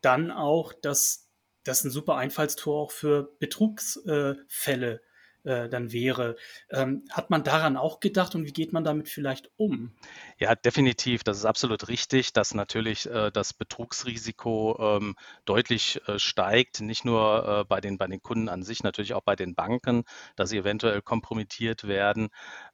dann 0.00 0.32
auch, 0.32 0.72
dass 0.72 1.28
das 1.62 1.84
ein 1.84 1.92
super 1.92 2.16
Einfallstor 2.16 2.82
auch 2.82 2.90
für 2.90 3.36
Betrugsfälle 3.38 5.00
äh, 5.46 5.68
dann 5.68 5.92
wäre. 5.92 6.36
Ähm, 6.70 7.04
hat 7.10 7.30
man 7.30 7.44
daran 7.44 7.76
auch 7.76 8.00
gedacht 8.00 8.34
und 8.34 8.44
wie 8.46 8.52
geht 8.52 8.72
man 8.72 8.84
damit 8.84 9.08
vielleicht 9.08 9.50
um? 9.56 9.96
Ja, 10.38 10.54
definitiv. 10.54 11.24
Das 11.24 11.38
ist 11.38 11.44
absolut 11.44 11.88
richtig, 11.88 12.32
dass 12.32 12.54
natürlich 12.54 13.08
äh, 13.08 13.30
das 13.30 13.54
Betrugsrisiko 13.54 14.76
ähm, 14.78 15.14
deutlich 15.44 16.00
äh, 16.06 16.18
steigt, 16.18 16.80
nicht 16.80 17.04
nur 17.04 17.60
äh, 17.60 17.64
bei, 17.64 17.80
den, 17.80 17.96
bei 17.96 18.06
den 18.06 18.22
Kunden 18.22 18.48
an 18.48 18.62
sich, 18.62 18.82
natürlich 18.82 19.14
auch 19.14 19.22
bei 19.22 19.36
den 19.36 19.54
Banken, 19.54 20.04
dass 20.34 20.50
sie 20.50 20.58
eventuell 20.58 21.00
kompromittiert 21.02 21.86
werden. 21.86 22.28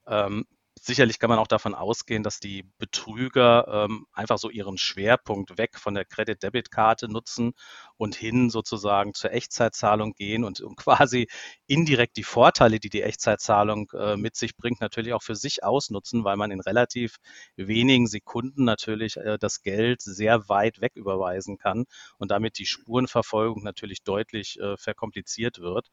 Ähm, 0.07 0.47
sicherlich 0.81 1.19
kann 1.19 1.31
man 1.31 1.39
auch 1.39 1.47
davon 1.47 1.75
ausgehen, 1.75 2.23
dass 2.23 2.41
die 2.41 2.65
Betrüger 2.79 3.67
ähm, 3.69 4.07
einfach 4.13 4.39
so 4.39 4.51
ihren 4.51 4.79
Schwerpunkt 4.79 5.57
weg 5.59 5.79
von 5.79 5.95
der 5.95 6.05
Credit-Debit-Karte 6.05 7.09
nutzen 7.09 7.53
und 7.97 8.15
hin 8.15 8.51
sozusagen 8.51 9.15
zur 9.15 9.33
Echtzeitzahlung 9.33 10.13
gehen 10.15 10.45
und, 10.45 10.61
und 10.61 10.77
quasi 10.77 11.29
indirekt 11.67 12.17
die 12.17 12.25
Vorteile, 12.25 12.81
die 12.81 12.91
die 12.91 13.03
Echtzeitzahlung 13.03 13.91
äh, 13.93 14.17
mit 14.17 14.37
sich 14.37 14.57
bringt, 14.57 14.81
natürlich 14.81 15.13
auch 15.13 15.23
für 15.23 15.37
sich 15.37 15.65
ausnutzen, 15.65 16.25
weil 16.25 16.37
man 16.37 16.51
in 16.51 16.61
relativ 16.61 17.17
wenigen 17.57 18.07
Sekunden 18.07 18.65
natürlich 18.65 19.17
äh, 19.17 19.39
das 19.39 19.63
Geld 19.63 20.03
sehr 20.03 20.49
weit 20.49 20.81
weg 20.81 20.93
überweisen 20.95 21.59
kann 21.59 21.85
und 22.19 22.31
damit 22.31 22.59
die 22.59 22.67
Spurenverfolgung 22.67 23.63
natürlich 23.63 24.03
deutlich 24.03 24.59
äh, 24.61 24.77
verkompliziert 24.77 25.59
wird. 25.59 25.89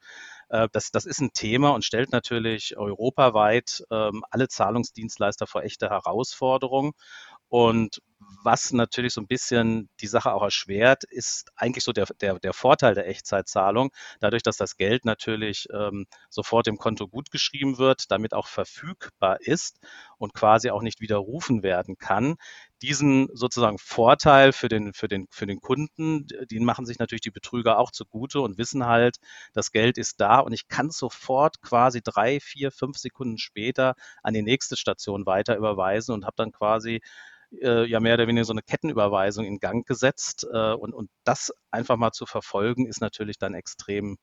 Äh, 0.48 0.68
das, 0.72 0.90
das 0.90 1.06
ist 1.06 1.20
ein 1.20 1.32
Thema 1.32 1.70
und 1.70 1.84
stellt 1.84 2.12
natürlich 2.12 2.76
europaweit 2.76 3.82
ähm, 3.90 4.24
alle 4.30 4.48
Zahlungsdienstleister 4.48 5.46
vor 5.46 5.62
echte 5.62 5.88
Herausforderungen. 5.90 6.92
Und 7.48 8.00
was 8.42 8.72
natürlich 8.72 9.14
so 9.14 9.20
ein 9.20 9.26
bisschen 9.26 9.88
die 10.00 10.06
Sache 10.06 10.32
auch 10.32 10.42
erschwert, 10.42 11.04
ist 11.04 11.50
eigentlich 11.56 11.84
so 11.84 11.92
der, 11.92 12.06
der, 12.20 12.38
der 12.38 12.52
Vorteil 12.52 12.94
der 12.94 13.08
Echtzeitzahlung. 13.08 13.90
Dadurch, 14.20 14.42
dass 14.42 14.56
das 14.56 14.76
Geld 14.76 15.04
natürlich 15.04 15.66
ähm, 15.72 16.06
sofort 16.28 16.66
im 16.66 16.78
Konto 16.78 17.08
gutgeschrieben 17.08 17.78
wird, 17.78 18.10
damit 18.10 18.34
auch 18.34 18.46
verfügbar 18.46 19.38
ist 19.40 19.80
und 20.18 20.34
quasi 20.34 20.70
auch 20.70 20.82
nicht 20.82 21.00
widerrufen 21.00 21.62
werden 21.62 21.96
kann. 21.98 22.36
Diesen 22.82 23.28
sozusagen 23.34 23.78
Vorteil 23.78 24.52
für 24.52 24.68
den, 24.68 24.94
für 24.94 25.08
den, 25.08 25.26
für 25.30 25.46
den 25.46 25.60
Kunden, 25.60 26.26
den 26.50 26.64
machen 26.64 26.86
sich 26.86 26.98
natürlich 26.98 27.20
die 27.20 27.30
Betrüger 27.30 27.78
auch 27.78 27.90
zugute 27.90 28.40
und 28.40 28.56
wissen 28.56 28.86
halt, 28.86 29.18
das 29.52 29.70
Geld 29.70 29.98
ist 29.98 30.20
da 30.20 30.38
und 30.38 30.52
ich 30.52 30.68
kann 30.68 30.90
sofort 30.90 31.60
quasi 31.60 32.00
drei, 32.02 32.40
vier, 32.40 32.70
fünf 32.70 32.96
Sekunden 32.96 33.36
später 33.36 33.94
an 34.22 34.32
die 34.32 34.42
nächste 34.42 34.76
Station 34.76 35.26
weiter 35.26 35.56
überweisen 35.56 36.14
und 36.14 36.24
habe 36.24 36.36
dann 36.36 36.52
quasi 36.52 37.02
äh, 37.60 37.84
ja 37.84 38.00
mehr 38.00 38.14
oder 38.14 38.26
weniger 38.26 38.44
so 38.44 38.52
eine 38.52 38.62
Kettenüberweisung 38.62 39.44
in 39.44 39.58
Gang 39.58 39.86
gesetzt. 39.86 40.46
Äh, 40.52 40.72
und, 40.72 40.94
und 40.94 41.10
das 41.24 41.52
einfach 41.70 41.96
mal 41.96 42.12
zu 42.12 42.26
verfolgen, 42.26 42.86
ist 42.86 43.00
natürlich 43.00 43.38
dann 43.38 43.54
extrem 43.54 44.18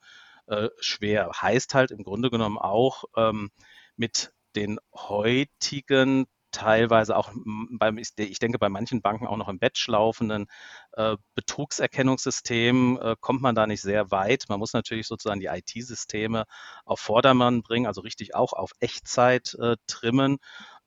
äh, 0.47 0.69
schwer. 0.79 1.31
Heißt 1.41 1.73
halt 1.73 1.91
im 1.91 2.03
Grunde 2.03 2.29
genommen 2.29 2.57
auch 2.57 3.05
ähm, 3.15 3.51
mit 3.95 4.31
den 4.55 4.79
heutigen 4.93 6.25
teilweise 6.51 7.15
auch 7.15 7.31
beim, 7.71 7.97
ich 7.97 8.39
denke, 8.39 8.57
bei 8.57 8.69
manchen 8.69 9.01
Banken 9.01 9.27
auch 9.27 9.37
noch 9.37 9.49
im 9.49 9.59
Batch 9.59 9.87
laufenden 9.87 10.47
äh, 10.93 11.15
Betrugserkennungssystem 11.35 12.99
äh, 13.01 13.15
kommt 13.19 13.41
man 13.41 13.53
da 13.53 13.67
nicht 13.67 13.81
sehr 13.81 14.11
weit. 14.11 14.45
Man 14.49 14.59
muss 14.59 14.73
natürlich 14.73 15.07
sozusagen 15.07 15.39
die 15.39 15.47
IT-Systeme 15.47 16.45
auf 16.85 16.99
Vordermann 16.99 17.61
bringen, 17.61 17.85
also 17.85 18.01
richtig 18.01 18.33
auch 18.33 18.53
auf 18.53 18.71
Echtzeit 18.79 19.55
äh, 19.59 19.75
trimmen 19.85 20.37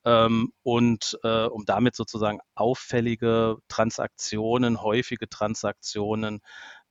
ähm, 0.05 0.53
und 0.63 1.19
äh, 1.23 1.47
um 1.47 1.65
damit 1.65 1.95
sozusagen 1.97 2.41
auffällige 2.55 3.57
Transaktionen, 3.69 4.83
häufige 4.83 5.29
Transaktionen, 5.29 6.41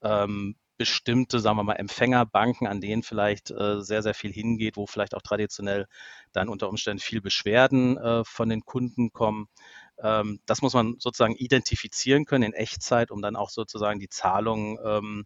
ähm, 0.01 0.56
bestimmte, 0.78 1.42
sagen 1.42 1.58
wir 1.58 1.63
mal, 1.63 1.74
Empfängerbanken, 1.75 2.66
an 2.66 2.80
denen 2.80 3.04
vielleicht 3.04 3.51
äh, 3.51 3.82
sehr, 3.82 4.01
sehr 4.01 4.13
viel 4.13 4.32
hingeht, 4.32 4.78
wo 4.78 4.88
vielleicht 4.88 5.13
auch 5.13 5.22
traditionell 5.22 5.88
dann 6.32 6.48
unter 6.48 6.70
Umständen 6.70 7.01
viel 7.01 7.22
Beschwerden 7.22 7.98
äh, 7.98 8.24
von 8.24 8.48
den 8.48 8.62
Kunden 8.62 9.12
kommen. 9.12 9.48
Ähm, 10.01 10.39
das 10.46 10.62
muss 10.62 10.74
man 10.74 10.96
sozusagen 10.98 11.36
identifizieren 11.36 12.24
können 12.25 12.46
in 12.46 12.54
Echtzeit, 12.54 13.12
um 13.12 13.22
dann 13.22 13.36
auch 13.36 13.50
sozusagen 13.50 14.00
die 14.00 14.08
Zahlungen 14.08 14.78
ähm, 14.86 15.25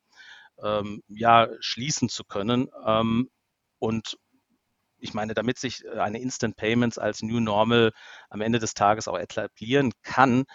ähm, 0.64 1.04
ja, 1.08 1.50
schließen 1.60 2.10
zu 2.10 2.24
können. 2.24 2.70
Ähm, 2.86 3.30
und 3.80 4.18
ich 5.04 5.14
meine, 5.14 5.34
damit 5.34 5.60
sich 5.60 5.88
eine 5.90 6.20
Instant 6.20 6.56
Payments 6.56 6.98
als 6.98 7.22
New 7.22 7.40
Normal 7.40 7.92
am 8.30 8.42
Ende 8.42 8.60
des 8.60 8.74
Tages 8.74 9.08
auch 9.08 9.18
etablieren 9.18 9.92
kann, 10.02 10.46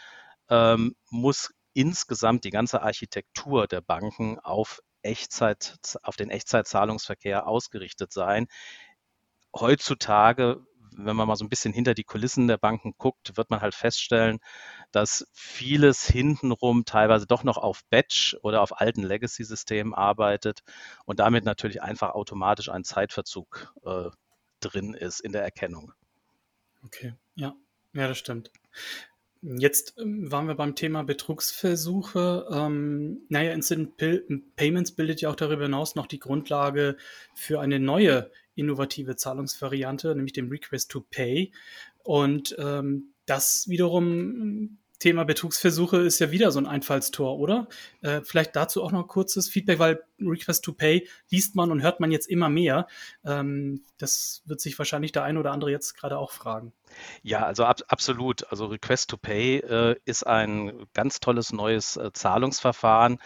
ähm, 0.48 0.94
muss 1.10 1.52
insgesamt 1.74 2.44
die 2.44 2.50
ganze 2.50 2.82
Architektur 2.82 3.66
der 3.66 3.80
Banken 3.80 4.38
auf 4.40 4.80
Echtzeit, 5.02 5.78
auf 6.02 6.16
den 6.16 6.30
Echtzeitzahlungsverkehr 6.30 7.46
ausgerichtet 7.46 8.12
sein. 8.12 8.46
Heutzutage 9.54 10.66
wenn 10.98 11.16
man 11.16 11.28
mal 11.28 11.36
so 11.36 11.44
ein 11.44 11.48
bisschen 11.48 11.72
hinter 11.72 11.94
die 11.94 12.04
Kulissen 12.04 12.48
der 12.48 12.58
Banken 12.58 12.94
guckt, 12.98 13.36
wird 13.36 13.50
man 13.50 13.60
halt 13.60 13.74
feststellen, 13.74 14.38
dass 14.92 15.26
vieles 15.32 16.04
hintenrum 16.06 16.84
teilweise 16.84 17.26
doch 17.26 17.44
noch 17.44 17.56
auf 17.56 17.82
Batch 17.90 18.36
oder 18.42 18.62
auf 18.62 18.80
alten 18.80 19.02
Legacy-Systemen 19.02 19.94
arbeitet 19.94 20.60
und 21.04 21.20
damit 21.20 21.44
natürlich 21.44 21.82
einfach 21.82 22.10
automatisch 22.10 22.68
ein 22.68 22.84
Zeitverzug 22.84 23.72
äh, 23.84 24.10
drin 24.60 24.94
ist 24.94 25.20
in 25.20 25.32
der 25.32 25.42
Erkennung. 25.42 25.92
Okay, 26.84 27.14
ja, 27.34 27.54
ja, 27.92 28.08
das 28.08 28.18
stimmt. 28.18 28.50
Jetzt 29.40 29.94
ähm, 29.98 30.30
waren 30.32 30.48
wir 30.48 30.56
beim 30.56 30.74
Thema 30.74 31.04
Betrugsversuche. 31.04 32.46
Ähm, 32.50 33.20
naja, 33.28 33.52
Instant 33.52 33.96
Payments 34.56 34.92
bildet 34.92 35.20
ja 35.20 35.30
auch 35.30 35.36
darüber 35.36 35.64
hinaus 35.64 35.94
noch 35.94 36.06
die 36.06 36.18
Grundlage 36.18 36.96
für 37.34 37.60
eine 37.60 37.78
neue 37.78 38.30
innovative 38.56 39.14
Zahlungsvariante, 39.14 40.14
nämlich 40.14 40.32
dem 40.32 40.48
Request 40.48 40.90
to 40.90 41.06
Pay. 41.08 41.52
Und 42.02 42.56
ähm, 42.58 43.14
das 43.26 43.68
wiederum 43.68 44.78
Thema 44.98 45.24
Betrugsversuche 45.24 45.98
ist 45.98 46.18
ja 46.18 46.30
wieder 46.30 46.50
so 46.50 46.58
ein 46.58 46.66
Einfallstor, 46.66 47.38
oder? 47.38 47.68
Äh, 48.00 48.22
vielleicht 48.22 48.56
dazu 48.56 48.82
auch 48.82 48.92
noch 48.92 49.06
kurzes 49.06 49.48
Feedback, 49.48 49.78
weil 49.78 50.02
Request 50.20 50.64
to 50.64 50.72
Pay 50.72 51.08
liest 51.30 51.54
man 51.54 51.70
und 51.70 51.82
hört 51.82 52.00
man 52.00 52.10
jetzt 52.10 52.28
immer 52.28 52.48
mehr. 52.48 52.86
Ähm, 53.24 53.84
das 53.98 54.42
wird 54.46 54.60
sich 54.60 54.78
wahrscheinlich 54.78 55.12
der 55.12 55.22
ein 55.22 55.36
oder 55.36 55.52
andere 55.52 55.70
jetzt 55.70 55.94
gerade 55.94 56.18
auch 56.18 56.32
fragen. 56.32 56.72
Ja, 57.22 57.44
also 57.44 57.64
ab, 57.64 57.80
absolut. 57.88 58.50
Also 58.50 58.66
Request 58.66 59.10
to 59.10 59.16
Pay 59.16 59.58
äh, 59.58 59.96
ist 60.04 60.26
ein 60.26 60.86
ganz 60.94 61.20
tolles 61.20 61.52
neues 61.52 61.96
äh, 61.96 62.12
Zahlungsverfahren. 62.12 63.18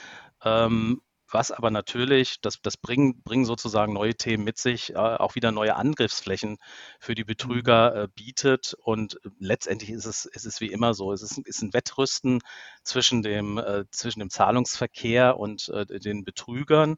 Ähm, 0.45 1.01
was 1.33 1.51
aber 1.51 1.71
natürlich, 1.71 2.41
das, 2.41 2.61
das 2.63 2.77
bringen, 2.77 3.23
bringen 3.23 3.45
sozusagen 3.45 3.93
neue 3.93 4.15
Themen 4.15 4.45
mit 4.45 4.59
sich, 4.59 4.91
äh, 4.91 4.97
auch 4.97 5.35
wieder 5.35 5.53
neue 5.53 5.77
Angriffsflächen 5.77 6.59
für 7.01 7.15
die 7.15 7.25
Betrüger 7.25 7.91
mhm. 7.91 8.01
äh, 8.03 8.09
bietet. 8.15 8.75
Und 8.83 9.19
letztendlich 9.39 9.91
ist 9.91 10.07
es, 10.07 10.25
ist 10.27 10.47
es 10.47 10.61
wie 10.61 10.73
immer 10.73 10.95
so. 10.95 11.13
Es 11.13 11.23
ist, 11.23 11.39
ist 11.39 11.63
ein 11.63 11.75
Wettrüsten 11.75 12.41
zwischen 12.85 13.23
dem, 13.23 13.59
äh, 13.59 13.85
zwischen 13.91 14.21
dem 14.21 14.31
Zahlungsverkehr 14.31 15.39
und 15.39 15.69
äh, 15.69 15.87
den 15.87 16.25
Betrügern. 16.25 16.97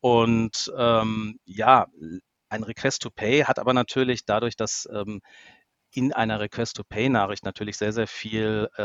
Und 0.00 0.72
ähm, 0.76 1.38
ja, 1.44 1.86
ein 2.48 2.62
Request 2.62 3.02
to 3.02 3.10
Pay 3.10 3.44
hat 3.44 3.58
aber 3.58 3.72
natürlich 3.72 4.24
dadurch, 4.26 4.56
dass 4.56 4.88
ähm, 4.92 5.20
in 5.94 6.12
einer 6.12 6.40
Request-to-Pay-Nachricht 6.40 7.44
natürlich 7.44 7.76
sehr, 7.76 7.92
sehr 7.92 8.06
viel 8.08 8.68
äh, 8.76 8.82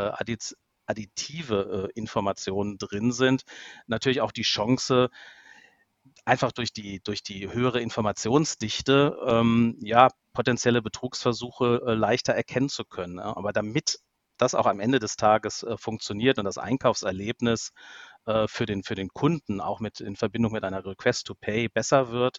additive 0.89 1.89
äh, 1.93 1.99
Informationen 1.99 2.77
drin 2.77 3.11
sind, 3.11 3.43
natürlich 3.87 4.21
auch 4.21 4.31
die 4.31 4.43
Chance, 4.43 5.09
einfach 6.25 6.51
durch 6.51 6.73
die, 6.73 7.01
durch 7.01 7.23
die 7.23 7.51
höhere 7.51 7.81
Informationsdichte 7.81 9.17
ähm, 9.25 9.77
ja, 9.81 10.09
potenzielle 10.33 10.81
Betrugsversuche 10.81 11.81
äh, 11.85 11.93
leichter 11.93 12.33
erkennen 12.33 12.69
zu 12.69 12.85
können. 12.85 13.17
Ja. 13.17 13.35
Aber 13.35 13.53
damit 13.53 13.99
das 14.37 14.55
auch 14.55 14.65
am 14.65 14.79
Ende 14.79 14.99
des 14.99 15.17
Tages 15.17 15.63
äh, 15.63 15.77
funktioniert 15.77 16.39
und 16.39 16.45
das 16.45 16.57
Einkaufserlebnis 16.57 17.71
äh, 18.29 18.47
für, 18.47 18.65
den, 18.67 18.83
für 18.83 18.95
den 18.95 19.09
Kunden 19.09 19.59
auch 19.59 19.79
mit 19.79 19.99
in 20.01 20.15
Verbindung 20.15 20.51
mit 20.51 20.63
einer 20.63 20.85
Request 20.85 21.25
to 21.25 21.33
Pay 21.33 21.67
besser 21.67 22.11
wird, 22.11 22.37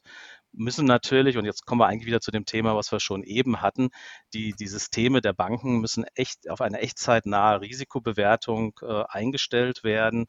müssen 0.53 0.87
natürlich, 0.87 1.37
und 1.37 1.45
jetzt 1.45 1.67
kommen 1.67 1.81
wir 1.81 1.87
eigentlich 1.87 2.07
wieder 2.07 2.21
zu 2.21 2.31
dem 2.31 2.45
Thema, 2.45 2.77
was 2.77 2.93
wir 2.93 3.01
schon 3.01 3.25
eben 3.25 3.61
hatten, 3.61 3.91
die, 4.33 4.53
die 4.53 4.69
Systeme 4.69 5.21
der 5.21 5.33
Banken 5.33 5.81
müssen 5.81 6.05
echt 6.15 6.49
auf 6.49 6.61
eine 6.61 6.79
echtzeitnahe 6.79 7.61
Risikobewertung 7.61 8.79
äh, 8.83 9.03
eingestellt 9.09 9.83
werden. 9.83 10.27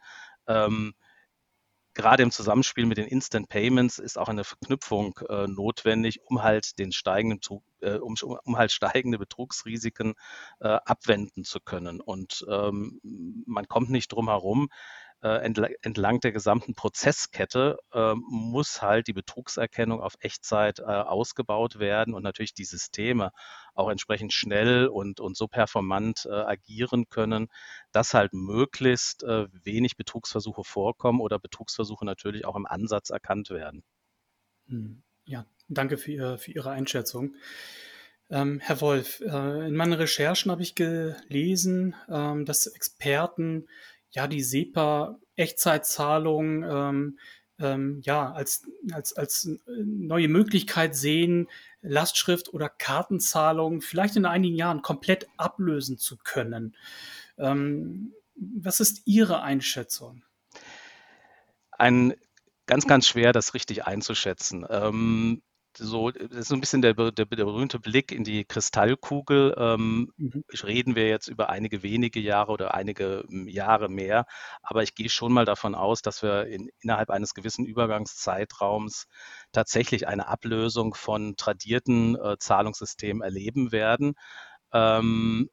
Ähm, 0.47 0.93
gerade 1.93 2.23
im 2.23 2.31
Zusammenspiel 2.31 2.85
mit 2.85 2.97
den 2.97 3.07
Instant 3.07 3.49
Payments 3.49 3.99
ist 3.99 4.17
auch 4.17 4.29
eine 4.29 4.43
Verknüpfung 4.43 5.19
äh, 5.29 5.47
notwendig, 5.47 6.21
um 6.25 6.41
halt 6.41 6.79
den 6.79 6.91
steigenden, 6.91 7.39
äh, 7.81 7.97
um, 7.97 8.15
um, 8.43 8.57
halt 8.57 8.71
steigende 8.71 9.19
Betrugsrisiken 9.19 10.13
äh, 10.59 10.79
abwenden 10.85 11.43
zu 11.43 11.59
können. 11.59 12.01
Und 12.01 12.45
ähm, 12.49 12.99
man 13.45 13.67
kommt 13.67 13.89
nicht 13.89 14.11
drum 14.11 14.29
herum, 14.29 14.69
entlang 15.27 16.19
der 16.19 16.31
gesamten 16.31 16.73
Prozesskette 16.73 17.77
äh, 17.93 18.13
muss 18.15 18.81
halt 18.81 19.07
die 19.07 19.13
Betrugserkennung 19.13 20.01
auf 20.01 20.15
Echtzeit 20.19 20.79
äh, 20.79 20.83
ausgebaut 20.83 21.79
werden 21.79 22.13
und 22.13 22.23
natürlich 22.23 22.53
die 22.53 22.65
Systeme 22.65 23.31
auch 23.75 23.89
entsprechend 23.89 24.33
schnell 24.33 24.87
und, 24.87 25.19
und 25.19 25.37
so 25.37 25.47
performant 25.47 26.27
äh, 26.29 26.33
agieren 26.33 27.07
können, 27.09 27.49
dass 27.91 28.13
halt 28.13 28.33
möglichst 28.33 29.23
äh, 29.23 29.47
wenig 29.63 29.95
Betrugsversuche 29.95 30.63
vorkommen 30.63 31.21
oder 31.21 31.39
Betrugsversuche 31.39 32.05
natürlich 32.05 32.45
auch 32.45 32.55
im 32.55 32.65
Ansatz 32.65 33.11
erkannt 33.11 33.49
werden. 33.49 33.83
Hm, 34.67 35.03
ja, 35.25 35.45
danke 35.67 35.97
für, 35.97 36.37
für 36.37 36.51
Ihre 36.51 36.71
Einschätzung. 36.71 37.35
Ähm, 38.31 38.59
Herr 38.61 38.79
Wolf, 38.81 39.21
äh, 39.21 39.67
in 39.67 39.75
meinen 39.75 39.93
Recherchen 39.93 40.51
habe 40.51 40.61
ich 40.61 40.75
gelesen, 40.75 41.95
ähm, 42.09 42.45
dass 42.45 42.65
Experten 42.65 43.67
ja 44.11 44.27
die 44.27 44.43
SEPA-Echtzeitzahlung 44.43 46.63
ähm, 46.63 47.17
ähm, 47.61 48.01
ja, 48.03 48.31
als, 48.31 48.67
als, 48.91 49.13
als 49.13 49.49
neue 49.67 50.27
Möglichkeit 50.27 50.95
sehen, 50.95 51.47
Lastschrift 51.81 52.53
oder 52.53 52.69
Kartenzahlung 52.69 53.81
vielleicht 53.81 54.15
in 54.15 54.25
einigen 54.25 54.55
Jahren 54.55 54.81
komplett 54.81 55.27
ablösen 55.37 55.97
zu 55.97 56.17
können. 56.17 56.75
Ähm, 57.37 58.13
was 58.35 58.79
ist 58.79 59.03
Ihre 59.05 59.43
Einschätzung? 59.43 60.23
Ein 61.71 62.15
ganz, 62.65 62.87
ganz 62.87 63.07
schwer, 63.07 63.33
das 63.33 63.53
richtig 63.53 63.85
einzuschätzen. 63.85 64.65
Ähm, 64.69 65.41
so, 65.77 66.11
das 66.11 66.31
ist 66.31 66.47
so 66.49 66.55
ein 66.55 66.61
bisschen 66.61 66.81
der, 66.81 66.93
der, 66.93 67.11
der 67.11 67.25
berühmte 67.25 67.79
Blick 67.79 68.11
in 68.11 68.23
die 68.23 68.45
Kristallkugel. 68.45 69.55
Ähm, 69.57 70.11
mhm. 70.17 70.43
Reden 70.63 70.95
wir 70.95 71.07
jetzt 71.07 71.27
über 71.27 71.49
einige 71.49 71.83
wenige 71.83 72.19
Jahre 72.19 72.51
oder 72.51 72.73
einige 72.73 73.23
hm, 73.27 73.47
Jahre 73.47 73.89
mehr. 73.89 74.25
Aber 74.61 74.83
ich 74.83 74.95
gehe 74.95 75.09
schon 75.09 75.33
mal 75.33 75.45
davon 75.45 75.75
aus, 75.75 76.01
dass 76.01 76.21
wir 76.23 76.47
in, 76.47 76.69
innerhalb 76.79 77.09
eines 77.09 77.33
gewissen 77.33 77.65
Übergangszeitraums 77.65 79.07
tatsächlich 79.51 80.07
eine 80.07 80.27
Ablösung 80.27 80.93
von 80.93 81.35
tradierten 81.37 82.15
äh, 82.15 82.37
Zahlungssystemen 82.37 83.21
erleben 83.21 83.71
werden. 83.71 84.13
Ähm, 84.73 85.49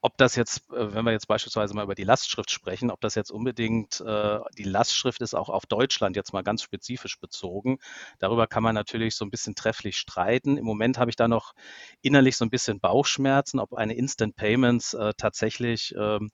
ob 0.00 0.16
das 0.18 0.36
jetzt, 0.36 0.70
äh, 0.70 0.94
wenn 0.94 1.04
wir 1.04 1.12
jetzt 1.12 1.28
beispielsweise 1.28 1.74
mal 1.74 1.84
über 1.84 1.94
die 1.94 2.04
Lastschrift 2.04 2.50
sprechen, 2.50 2.90
ob 2.90 3.00
das 3.00 3.14
jetzt 3.14 3.30
unbedingt 3.30 4.00
äh, 4.00 4.38
die 4.56 4.64
Lastschrift 4.64 5.20
ist, 5.22 5.34
auch 5.34 5.48
auf 5.48 5.66
Deutschland 5.66 6.16
jetzt 6.16 6.32
mal 6.32 6.42
ganz 6.42 6.62
spezifisch 6.62 7.18
bezogen. 7.18 7.78
Darüber 8.18 8.46
kann 8.46 8.62
man 8.62 8.74
natürlich 8.74 9.16
so 9.16 9.24
ein 9.24 9.30
bisschen 9.30 9.54
trefflich 9.54 9.98
streiten. 9.98 10.58
Im 10.58 10.64
Moment 10.64 10.98
habe 10.98 11.10
ich 11.10 11.16
da 11.16 11.28
noch 11.28 11.54
innerlich 12.02 12.36
so 12.36 12.44
ein 12.44 12.50
bisschen 12.50 12.80
Bauchschmerzen, 12.80 13.58
ob 13.60 13.74
eine 13.74 13.94
Instant 13.94 14.36
Payments 14.36 14.94
äh, 14.94 15.12
tatsächlich 15.16 15.94
ähm, 15.98 16.30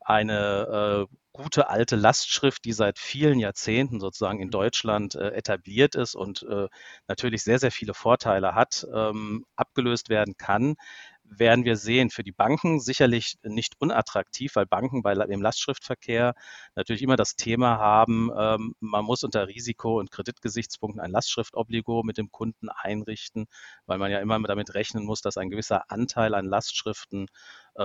eine 0.00 1.06
äh, 1.10 1.16
gute 1.32 1.68
alte 1.68 1.96
Lastschrift, 1.96 2.64
die 2.64 2.72
seit 2.72 2.98
vielen 2.98 3.40
Jahrzehnten 3.40 4.00
sozusagen 4.00 4.40
in 4.40 4.50
Deutschland 4.50 5.16
äh, 5.16 5.30
etabliert 5.32 5.94
ist 5.96 6.14
und 6.14 6.44
äh, 6.44 6.68
natürlich 7.08 7.42
sehr, 7.42 7.58
sehr 7.58 7.72
viele 7.72 7.92
Vorteile 7.92 8.54
hat, 8.54 8.86
ähm, 8.94 9.44
abgelöst 9.56 10.08
werden 10.08 10.36
kann 10.38 10.76
werden 11.30 11.64
wir 11.64 11.76
sehen. 11.76 12.10
Für 12.10 12.22
die 12.22 12.32
Banken 12.32 12.80
sicherlich 12.80 13.36
nicht 13.42 13.74
unattraktiv, 13.78 14.56
weil 14.56 14.66
Banken 14.66 15.02
bei 15.02 15.14
dem 15.14 15.42
Lastschriftverkehr 15.42 16.34
natürlich 16.74 17.02
immer 17.02 17.16
das 17.16 17.36
Thema 17.36 17.78
haben, 17.78 18.30
ähm, 18.38 18.74
man 18.80 19.04
muss 19.04 19.24
unter 19.24 19.48
Risiko- 19.48 19.98
und 19.98 20.10
Kreditgesichtspunkten 20.10 21.00
ein 21.00 21.10
Lastschriftobligo 21.10 22.02
mit 22.02 22.18
dem 22.18 22.30
Kunden 22.30 22.68
einrichten, 22.68 23.46
weil 23.86 23.98
man 23.98 24.10
ja 24.10 24.20
immer 24.20 24.38
damit 24.40 24.74
rechnen 24.74 25.04
muss, 25.04 25.20
dass 25.20 25.36
ein 25.36 25.50
gewisser 25.50 25.90
Anteil 25.90 26.34
an 26.34 26.46
Lastschriften 26.46 27.26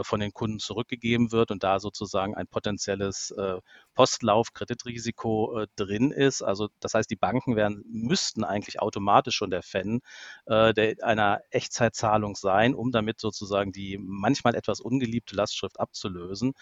von 0.04 0.20
den 0.20 0.34
Kunden 0.34 0.60
zurückgegeben 0.60 1.32
wird 1.32 1.52
und 1.52 1.64
da 1.64 1.80
sozusagen 1.80 2.36
ein 2.36 2.48
potenzielles 2.48 3.32
äh, 3.32 3.60
Postlauf-Kreditrisiko 3.96 5.60
äh, 5.60 5.68
drin 5.76 6.12
ist. 6.12 6.42
Also 6.42 6.70
das 6.80 6.94
heißt, 6.94 7.10
die 7.10 7.16
Banken 7.16 7.56
werden, 7.56 7.84
müssten 7.88 8.44
eigentlich 8.44 8.82
automatisch 8.82 9.36
schon 9.36 9.50
der 9.50 9.64
Fan 9.64 10.02
der, 10.48 10.96
einer 11.04 11.42
Echtzeitzahlung 11.50 12.36
sein, 12.36 12.74
um 12.74 12.92
damit 12.92 13.20
sozusagen 13.20 13.72
die 13.72 13.98
manchmal 14.00 14.56
etwas 14.56 14.80
ungeliebte 14.80 15.36
Lastschrift 15.36 15.80
abzulösen. 15.80 16.54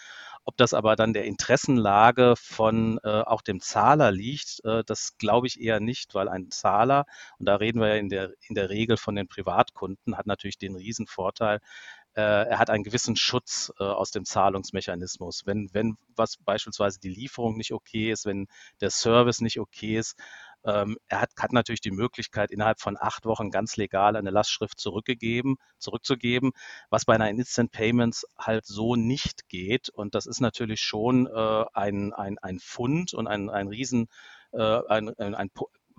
Ob 0.44 0.56
das 0.56 0.74
aber 0.74 0.96
dann 0.96 1.12
der 1.12 1.24
Interessenlage 1.24 2.34
von 2.36 2.98
auch 3.00 3.42
dem 3.42 3.60
Zahler 3.60 4.12
liegt, 4.12 4.60
das 4.86 5.16
glaube 5.18 5.46
ich 5.46 5.60
eher 5.60 5.80
nicht, 5.80 6.14
weil 6.14 6.28
ein 6.28 6.50
Zahler, 6.50 7.06
und 7.38 7.46
da 7.46 7.56
reden 7.56 7.80
wir 7.80 7.88
ja 7.88 7.94
in 7.96 8.08
der, 8.08 8.32
in 8.48 8.54
der 8.54 8.70
Regel 8.70 8.96
von 8.96 9.14
den 9.14 9.28
Privatkunden, 9.28 10.16
hat 10.16 10.26
natürlich 10.26 10.58
den 10.58 10.76
Riesenvorteil, 10.76 11.60
äh, 12.09 12.09
er 12.20 12.58
hat 12.58 12.70
einen 12.70 12.84
gewissen 12.84 13.16
Schutz 13.16 13.72
äh, 13.78 13.84
aus 13.84 14.10
dem 14.10 14.24
Zahlungsmechanismus. 14.24 15.42
Wenn, 15.46 15.70
wenn 15.72 15.96
was 16.16 16.36
beispielsweise 16.38 17.00
die 17.00 17.08
Lieferung 17.08 17.56
nicht 17.56 17.72
okay 17.72 18.10
ist, 18.10 18.26
wenn 18.26 18.46
der 18.80 18.90
Service 18.90 19.40
nicht 19.40 19.58
okay 19.58 19.98
ist, 19.98 20.16
ähm, 20.64 20.98
er 21.08 21.22
hat, 21.22 21.30
hat 21.38 21.52
natürlich 21.52 21.80
die 21.80 21.90
Möglichkeit, 21.90 22.50
innerhalb 22.50 22.80
von 22.80 22.96
acht 23.00 23.24
Wochen 23.24 23.50
ganz 23.50 23.76
legal 23.76 24.16
eine 24.16 24.30
Lastschrift 24.30 24.78
zurückgegeben, 24.78 25.56
zurückzugeben, 25.78 26.52
was 26.90 27.06
bei 27.06 27.14
einer 27.14 27.30
Instant 27.30 27.72
Payments 27.72 28.26
halt 28.38 28.66
so 28.66 28.96
nicht 28.96 29.48
geht. 29.48 29.88
Und 29.88 30.14
das 30.14 30.26
ist 30.26 30.40
natürlich 30.40 30.80
schon 30.80 31.26
äh, 31.26 31.64
ein, 31.72 32.12
ein, 32.12 32.38
ein 32.38 32.58
Fund 32.58 33.14
und 33.14 33.26
ein, 33.26 33.48
ein 33.48 33.68
Riesen, 33.68 34.08
äh, 34.52 34.80
ein, 34.88 35.08
ein, 35.18 35.34
ein 35.34 35.50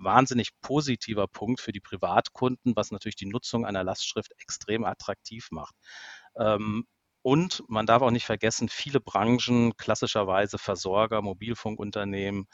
wahnsinnig 0.04 0.50
positiver 0.62 1.28
Punkt 1.28 1.62
für 1.62 1.72
die 1.72 1.80
Privatkunden, 1.80 2.76
was 2.76 2.92
natürlich 2.92 3.16
die 3.16 3.26
Nutzung 3.28 3.66
einer 3.66 3.84
Lastschrift 3.84 4.34
extrem 4.38 4.84
attraktiv 4.84 5.48
macht. 5.52 5.76
Ähm, 6.36 6.86
und 7.24 7.64
man 7.68 7.86
darf 7.86 8.02
auch 8.02 8.12
nicht 8.12 8.26
vergessen, 8.26 8.68
viele 8.70 9.00
Branchen, 9.00 9.78
klassischerweise 9.78 10.58
Versorger, 10.58 11.22
Mobilfunkunternehmen, 11.22 12.48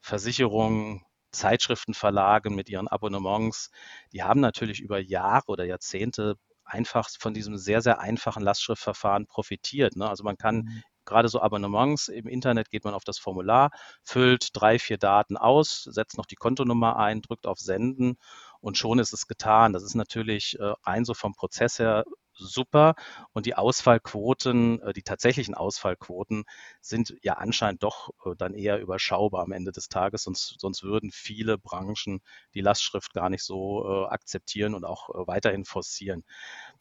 Versicherungen, 0.00 1.04
Zeitschriftenverlage 1.32 2.50
mit 2.50 2.68
ihren 2.68 2.88
Abonnements, 2.88 3.70
die 4.12 4.22
haben 4.22 4.40
natürlich 4.40 4.80
über 4.80 4.98
Jahre 4.98 5.46
oder 5.48 5.64
Jahrzehnte 5.64 6.36
einfach 6.64 7.08
von 7.18 7.34
diesem 7.34 7.56
sehr, 7.56 7.82
sehr 7.82 8.00
einfachen 8.00 8.42
Lastschriftverfahren 8.42 9.26
profitiert. 9.26 9.96
Ne? 9.96 10.08
Also 10.08 10.24
man 10.24 10.36
kann 10.36 10.56
mhm. 10.56 10.82
Gerade 11.06 11.28
so 11.28 11.40
Abonnements 11.40 12.08
im 12.08 12.26
Internet 12.28 12.70
geht 12.70 12.84
man 12.84 12.94
auf 12.94 13.04
das 13.04 13.18
Formular, 13.18 13.70
füllt 14.02 14.50
drei, 14.52 14.78
vier 14.78 14.98
Daten 14.98 15.36
aus, 15.36 15.84
setzt 15.84 16.18
noch 16.18 16.26
die 16.26 16.36
Kontonummer 16.36 16.96
ein, 16.96 17.22
drückt 17.22 17.46
auf 17.46 17.58
Senden 17.58 18.18
und 18.60 18.76
schon 18.76 18.98
ist 18.98 19.12
es 19.12 19.26
getan. 19.26 19.72
Das 19.72 19.82
ist 19.82 19.94
natürlich 19.94 20.58
äh, 20.58 20.74
rein 20.84 21.04
so 21.04 21.14
vom 21.14 21.34
Prozess 21.34 21.78
her 21.78 22.04
super. 22.38 22.94
Und 23.32 23.46
die 23.46 23.54
Ausfallquoten, 23.54 24.80
äh, 24.82 24.92
die 24.92 25.02
tatsächlichen 25.02 25.54
Ausfallquoten 25.54 26.44
sind 26.80 27.14
ja 27.22 27.34
anscheinend 27.34 27.82
doch 27.82 28.10
äh, 28.24 28.34
dann 28.36 28.54
eher 28.54 28.80
überschaubar 28.80 29.42
am 29.42 29.52
Ende 29.52 29.72
des 29.72 29.88
Tages. 29.88 30.24
Sonst, 30.24 30.56
sonst 30.58 30.82
würden 30.82 31.10
viele 31.12 31.58
Branchen 31.58 32.20
die 32.54 32.60
Lastschrift 32.60 33.12
gar 33.14 33.30
nicht 33.30 33.44
so 33.44 33.84
äh, 33.88 34.06
akzeptieren 34.08 34.74
und 34.74 34.84
auch 34.84 35.08
weiterhin 35.26 35.64
forcieren. 35.64 36.24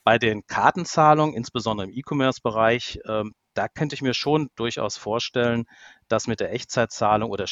Bei 0.04 0.18
den 0.18 0.46
Kartenzahlungen, 0.48 1.36
insbesondere 1.36 1.88
im 1.88 1.94
E-Commerce-Bereich, 1.94 3.00
ähm, 3.08 3.34
da 3.56 3.68
könnte 3.68 3.96
ich 3.96 4.04
mir 4.04 4.14
schon 4.14 4.52
durchaus 4.56 4.98
vorstellen, 4.98 5.66
dass 6.08 6.28
mit 6.28 6.40
der 6.40 6.54
Echtzeitzahlung 6.54 7.32
oder 7.32 7.48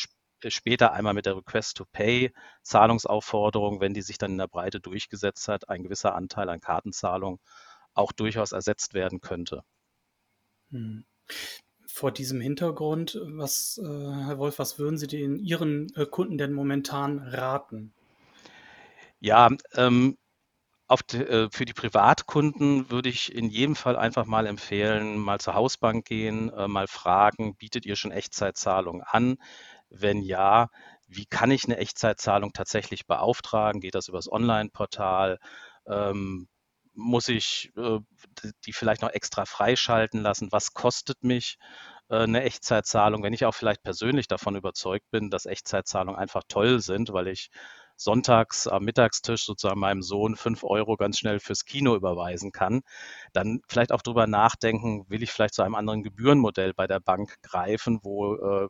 später 0.48 0.94
einmal 0.94 1.14
mit 1.14 1.26
der 1.26 1.36
Request-to-Pay-Zahlungsaufforderung, 1.38 3.80
wenn 3.80 3.94
die 3.94 4.02
sich 4.02 4.18
dann 4.18 4.32
in 4.32 4.38
der 4.38 4.48
Breite 4.48 4.80
durchgesetzt 4.80 5.48
hat, 5.48 5.70
ein 5.70 5.84
gewisser 5.84 6.16
Anteil 6.16 6.50
an 6.50 6.60
Kartenzahlungen 6.60 7.40
auch 7.94 8.12
durchaus 8.12 8.52
ersetzt 8.52 8.94
werden 8.94 9.22
könnte. 9.22 9.64
Hm. 10.72 11.06
Vor 11.86 12.12
diesem 12.12 12.42
Hintergrund, 12.42 13.22
was, 13.24 13.80
äh, 13.82 13.88
Herr 13.88 14.40
Wolf, 14.40 14.60
was 14.60 14.78
würden 14.80 14.98
Sie 14.98 15.08
den 15.08 15.38
Ihren 15.38 15.94
äh, 15.96 16.06
Kunden 16.06 16.38
denn 16.38 16.52
momentan 16.52 17.20
raten? 17.20 17.94
Ja, 19.20 19.50
ähm, 19.76 20.18
die, 21.02 21.18
äh, 21.18 21.50
für 21.52 21.66
die 21.66 21.74
Privatkunden 21.74 22.90
würde 22.92 23.10
ich 23.10 23.34
in 23.34 23.50
jedem 23.50 23.76
Fall 23.76 23.96
einfach 23.96 24.26
mal 24.26 24.46
empfehlen, 24.48 25.18
mal 25.18 25.40
zur 25.40 25.56
Hausbank 25.56 26.06
gehen, 26.06 26.50
äh, 26.52 26.68
mal 26.68 26.88
fragen, 26.88 27.56
bietet 27.56 27.86
ihr 27.86 27.96
schon 27.96 28.12
Echtzeitzahlung 28.12 29.02
an? 29.02 29.38
Wenn 29.90 30.22
ja, 30.22 30.70
wie 31.08 31.26
kann 31.26 31.52
ich 31.52 31.66
eine 31.66 31.78
Echtzeitzahlung 31.78 32.54
tatsächlich 32.54 33.06
beauftragen? 33.08 33.82
Geht 33.82 33.96
das 33.96 34.08
übers 34.08 34.32
Online-Portal? 34.32 35.40
Ähm, 35.88 36.48
muss 36.94 37.28
ich 37.30 37.72
äh, 37.78 38.00
die 38.66 38.74
vielleicht 38.74 39.02
noch 39.02 39.10
extra 39.12 39.46
freischalten 39.46 40.22
lassen? 40.22 40.52
Was 40.52 40.74
kostet 40.74 41.24
mich 41.24 41.58
äh, 42.10 42.18
eine 42.24 42.44
Echtzeitzahlung? 42.44 43.24
Wenn 43.24 43.34
ich 43.34 43.46
auch 43.46 43.56
vielleicht 43.56 43.84
persönlich 43.84 44.28
davon 44.28 44.56
überzeugt 44.56 45.10
bin, 45.12 45.30
dass 45.30 45.46
Echtzeitzahlungen 45.46 46.20
einfach 46.20 46.44
toll 46.48 46.82
sind, 46.82 47.14
weil 47.14 47.28
ich 47.28 47.50
sonntags 47.96 48.68
am 48.68 48.84
Mittagstisch 48.84 49.46
sozusagen 49.46 49.80
meinem 49.80 50.02
Sohn 50.02 50.36
fünf 50.36 50.64
Euro 50.64 50.98
ganz 50.98 51.20
schnell 51.20 51.40
fürs 51.40 51.66
Kino 51.66 51.96
überweisen 51.96 52.52
kann, 52.52 52.82
dann 53.34 53.62
vielleicht 53.68 53.92
auch 53.92 54.02
drüber 54.02 54.28
nachdenken, 54.28 55.06
will 55.10 55.24
ich 55.24 55.32
vielleicht 55.32 55.54
zu 55.54 55.64
einem 55.64 55.76
anderen 55.76 56.04
Gebührenmodell 56.04 56.74
bei 56.74 56.88
der 56.88 57.00
Bank 57.00 57.36
greifen, 57.42 58.00
wo 58.04 58.36
äh, 58.36 58.68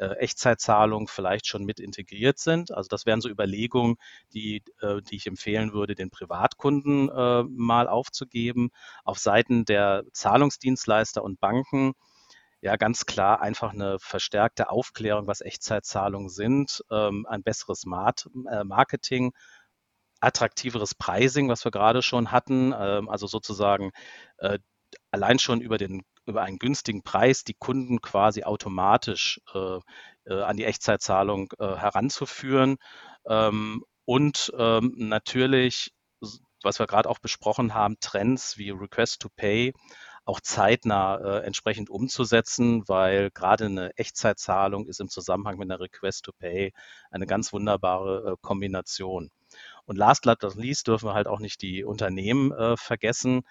äh, 0.00 0.14
Echtzeitzahlungen 0.16 1.08
vielleicht 1.08 1.46
schon 1.46 1.64
mit 1.64 1.78
integriert 1.78 2.38
sind. 2.38 2.72
Also 2.72 2.88
das 2.88 3.06
wären 3.06 3.20
so 3.20 3.28
Überlegungen, 3.28 3.96
die, 4.32 4.62
äh, 4.80 5.02
die 5.02 5.16
ich 5.16 5.26
empfehlen 5.26 5.72
würde, 5.72 5.94
den 5.94 6.10
Privatkunden 6.10 7.10
äh, 7.10 7.42
mal 7.44 7.86
aufzugeben. 7.86 8.70
Auf 9.04 9.18
Seiten 9.18 9.64
der 9.66 10.04
Zahlungsdienstleister 10.12 11.22
und 11.22 11.38
Banken 11.38 11.92
ja 12.60 12.76
ganz 12.76 13.06
klar 13.06 13.40
einfach 13.40 13.72
eine 13.72 13.98
verstärkte 13.98 14.70
Aufklärung, 14.70 15.26
was 15.26 15.40
Echtzeitzahlungen 15.40 16.28
sind, 16.28 16.82
ähm, 16.90 17.26
ein 17.28 17.42
besseres 17.42 17.84
Marketing, 17.86 19.32
attraktiveres 20.20 20.94
Pricing, 20.94 21.48
was 21.48 21.64
wir 21.64 21.70
gerade 21.70 22.02
schon 22.02 22.30
hatten, 22.30 22.74
ähm, 22.76 23.08
also 23.08 23.26
sozusagen 23.26 23.92
allein 25.10 25.38
schon 25.38 25.60
über 25.60 25.78
den 25.78 26.02
über 26.26 26.42
einen 26.42 26.58
günstigen 26.58 27.02
Preis 27.02 27.44
die 27.44 27.54
Kunden 27.54 28.00
quasi 28.00 28.44
automatisch 28.44 29.40
äh, 29.54 29.78
äh, 30.26 30.42
an 30.42 30.56
die 30.56 30.64
Echtzeitzahlung 30.64 31.52
äh, 31.58 31.76
heranzuführen. 31.76 32.76
Ähm, 33.26 33.84
und 34.04 34.52
ähm, 34.56 34.94
natürlich, 34.96 35.92
was 36.62 36.78
wir 36.78 36.86
gerade 36.86 37.08
auch 37.08 37.18
besprochen 37.18 37.74
haben, 37.74 37.96
Trends 38.00 38.58
wie 38.58 38.70
Request 38.70 39.22
to 39.22 39.28
Pay 39.34 39.72
auch 40.30 40.40
zeitnah 40.40 41.16
äh, 41.16 41.44
entsprechend 41.44 41.90
umzusetzen, 41.90 42.88
weil 42.88 43.30
gerade 43.32 43.66
eine 43.66 43.90
Echtzeitzahlung 43.96 44.86
ist 44.86 45.00
im 45.00 45.08
Zusammenhang 45.08 45.58
mit 45.58 45.70
einer 45.70 45.80
Request 45.80 46.24
to 46.24 46.32
Pay 46.32 46.72
eine 47.10 47.26
ganz 47.26 47.52
wunderbare 47.52 48.32
äh, 48.32 48.36
Kombination. 48.40 49.30
Und 49.86 49.96
last 49.96 50.22
but 50.22 50.42
not 50.42 50.54
least 50.54 50.86
dürfen 50.86 51.08
wir 51.08 51.14
halt 51.14 51.26
auch 51.26 51.40
nicht 51.40 51.62
die 51.62 51.82
Unternehmen 51.84 52.52
äh, 52.52 52.76
vergessen, 52.76 53.42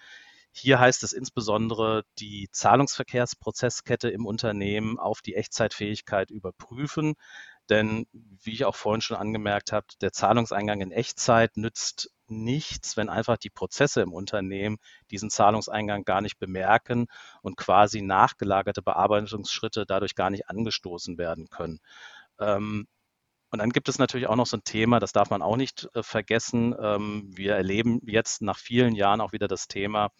hier 0.52 0.80
heißt 0.80 1.04
es 1.04 1.12
insbesondere, 1.12 2.02
die 2.18 2.48
Zahlungsverkehrsprozesskette 2.50 4.10
im 4.10 4.26
Unternehmen 4.26 4.98
auf 4.98 5.22
die 5.22 5.36
Echtzeitfähigkeit 5.36 6.30
überprüfen. 6.30 7.14
Denn 7.68 8.06
wie 8.12 8.52
ich 8.52 8.64
auch 8.64 8.74
vorhin 8.74 9.00
schon 9.00 9.16
angemerkt 9.16 9.70
habe, 9.70 9.86
der 10.00 10.12
Zahlungseingang 10.12 10.80
in 10.80 10.90
Echtzeit 10.90 11.56
nützt 11.56 12.10
nichts, 12.30 12.96
wenn 12.96 13.08
einfach 13.08 13.36
die 13.36 13.50
Prozesse 13.50 14.02
im 14.02 14.12
Unternehmen 14.12 14.78
diesen 15.10 15.30
Zahlungseingang 15.30 16.04
gar 16.04 16.20
nicht 16.20 16.38
bemerken 16.38 17.06
und 17.42 17.56
quasi 17.56 18.02
nachgelagerte 18.02 18.82
Bearbeitungsschritte 18.82 19.86
dadurch 19.86 20.14
gar 20.14 20.30
nicht 20.30 20.48
angestoßen 20.48 21.18
werden 21.18 21.48
können. 21.50 21.80
Ähm, 22.38 22.86
und 23.52 23.58
dann 23.58 23.70
gibt 23.70 23.88
es 23.88 23.98
natürlich 23.98 24.28
auch 24.28 24.36
noch 24.36 24.46
so 24.46 24.56
ein 24.56 24.62
Thema, 24.64 25.00
das 25.00 25.12
darf 25.12 25.30
man 25.30 25.42
auch 25.42 25.56
nicht 25.56 25.88
äh, 25.94 26.04
vergessen. 26.04 26.72
Ähm, 26.80 27.30
wir 27.34 27.56
erleben 27.56 28.00
jetzt 28.06 28.42
nach 28.42 28.58
vielen 28.58 28.94
Jahren 28.94 29.20
auch 29.20 29.32
wieder 29.32 29.48
das 29.48 29.66
Thema, 29.66 30.10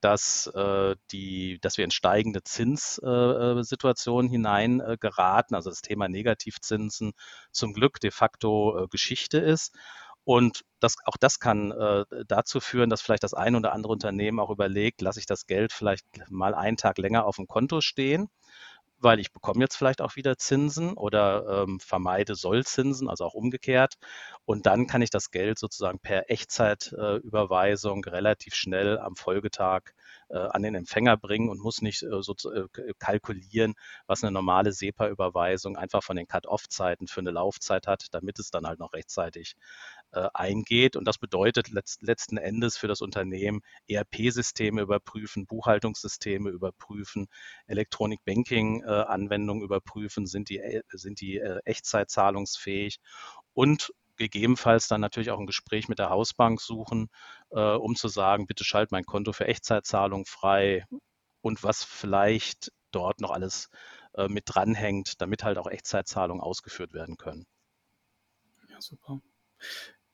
dass, 0.00 0.46
äh, 0.54 0.96
die, 1.12 1.58
dass 1.60 1.76
wir 1.76 1.84
in 1.84 1.90
steigende 1.90 2.42
Zinssituationen 2.42 4.80
äh, 4.80 4.94
äh, 4.94 4.96
geraten. 4.96 5.54
Also 5.54 5.68
das 5.68 5.82
Thema 5.82 6.08
Negativzinsen 6.08 7.12
zum 7.52 7.74
Glück 7.74 8.00
de 8.00 8.10
facto 8.10 8.84
äh, 8.84 8.88
Geschichte 8.88 9.36
ist. 9.38 9.76
Und 10.24 10.64
das, 10.80 10.96
auch 11.06 11.16
das 11.18 11.40
kann 11.40 11.72
äh, 11.72 12.04
dazu 12.26 12.60
führen, 12.60 12.90
dass 12.90 13.02
vielleicht 13.02 13.24
das 13.24 13.34
ein 13.34 13.56
oder 13.56 13.72
andere 13.72 13.92
Unternehmen 13.92 14.38
auch 14.40 14.50
überlegt, 14.50 15.00
lasse 15.00 15.20
ich 15.20 15.26
das 15.26 15.46
Geld 15.46 15.72
vielleicht 15.72 16.06
mal 16.28 16.54
einen 16.54 16.76
Tag 16.76 16.98
länger 16.98 17.26
auf 17.26 17.36
dem 17.36 17.46
Konto 17.46 17.80
stehen 17.80 18.28
weil 19.00 19.18
ich 19.18 19.32
bekomme 19.32 19.60
jetzt 19.60 19.76
vielleicht 19.76 20.00
auch 20.02 20.16
wieder 20.16 20.36
Zinsen 20.36 20.92
oder 20.94 21.64
ähm, 21.64 21.80
vermeide 21.80 22.34
Sollzinsen, 22.34 23.08
also 23.08 23.24
auch 23.24 23.34
umgekehrt. 23.34 23.94
Und 24.44 24.66
dann 24.66 24.86
kann 24.86 25.02
ich 25.02 25.10
das 25.10 25.30
Geld 25.30 25.58
sozusagen 25.58 25.98
per 25.98 26.30
Echtzeitüberweisung 26.30 28.04
äh, 28.04 28.10
relativ 28.10 28.54
schnell 28.54 28.98
am 28.98 29.16
Folgetag 29.16 29.92
an 30.36 30.62
den 30.62 30.74
Empfänger 30.74 31.16
bringen 31.16 31.48
und 31.48 31.60
muss 31.60 31.82
nicht 31.82 32.02
äh, 32.02 32.22
so 32.22 32.34
äh, 32.50 32.66
kalkulieren, 32.98 33.74
was 34.06 34.22
eine 34.22 34.32
normale 34.32 34.72
SEPA-Überweisung 34.72 35.76
einfach 35.76 36.02
von 36.02 36.16
den 36.16 36.26
Cut-Off-Zeiten 36.26 37.06
für 37.06 37.20
eine 37.20 37.30
Laufzeit 37.30 37.86
hat, 37.86 38.06
damit 38.12 38.38
es 38.38 38.50
dann 38.50 38.66
halt 38.66 38.78
noch 38.78 38.92
rechtzeitig 38.92 39.56
äh, 40.12 40.28
eingeht. 40.34 40.96
Und 40.96 41.04
das 41.06 41.18
bedeutet 41.18 41.70
letzt, 41.70 42.02
letzten 42.02 42.36
Endes 42.36 42.76
für 42.76 42.88
das 42.88 43.00
Unternehmen 43.00 43.60
ERP-Systeme 43.88 44.82
überprüfen, 44.82 45.46
Buchhaltungssysteme 45.46 46.50
überprüfen, 46.50 47.26
Electronic 47.66 48.24
Banking-Anwendungen 48.24 49.62
überprüfen, 49.62 50.26
sind 50.26 50.48
die, 50.48 50.80
sind 50.92 51.20
die 51.20 51.38
Echtzeit 51.64 52.10
zahlungsfähig 52.10 53.00
und 53.52 53.92
gegebenenfalls 54.20 54.86
dann 54.86 55.00
natürlich 55.00 55.30
auch 55.30 55.38
ein 55.40 55.46
Gespräch 55.46 55.88
mit 55.88 55.98
der 55.98 56.10
Hausbank 56.10 56.60
suchen, 56.60 57.08
äh, 57.50 57.60
um 57.60 57.96
zu 57.96 58.08
sagen, 58.08 58.46
bitte 58.46 58.64
schalt 58.64 58.92
mein 58.92 59.04
Konto 59.04 59.32
für 59.32 59.46
Echtzeitzahlung 59.46 60.26
frei 60.26 60.84
und 61.40 61.62
was 61.64 61.82
vielleicht 61.82 62.70
dort 62.92 63.20
noch 63.20 63.30
alles 63.30 63.70
äh, 64.14 64.28
mit 64.28 64.44
dranhängt, 64.46 65.20
damit 65.20 65.42
halt 65.42 65.58
auch 65.58 65.66
Echtzeitzahlungen 65.66 66.42
ausgeführt 66.42 66.92
werden 66.92 67.16
können. 67.16 67.46
Ja, 68.68 68.80
super. 68.80 69.20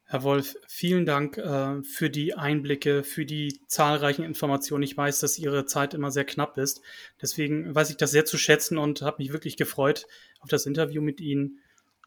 Herr 0.09 0.23
Wolf, 0.23 0.57
vielen 0.69 1.05
Dank 1.05 1.37
äh, 1.37 1.83
für 1.83 2.11
die 2.11 2.35
Einblicke, 2.35 3.03
für 3.03 3.27
die 3.27 3.61
zahlreichen 3.67 4.25
Informationen. 4.25 4.85
Ich 4.85 4.97
weiß, 4.97 5.19
dass 5.19 5.37
Ihre 5.37 5.67
Zeit 5.67 5.95
immer 5.95 6.13
sehr 6.13 6.25
knapp 6.25 6.59
ist. 6.59 6.81
Deswegen 7.21 7.75
weiß 7.75 7.91
ich 7.91 7.97
das 7.97 8.13
sehr 8.13 8.25
zu 8.25 8.39
schätzen 8.39 8.79
und 8.79 9.03
habe 9.03 9.17
mich 9.19 9.33
wirklich 9.33 9.57
gefreut 9.57 10.07
auf 10.39 10.49
das 10.49 10.65
Interview 10.65 11.03
mit 11.03 11.21
Ihnen. 11.21 11.59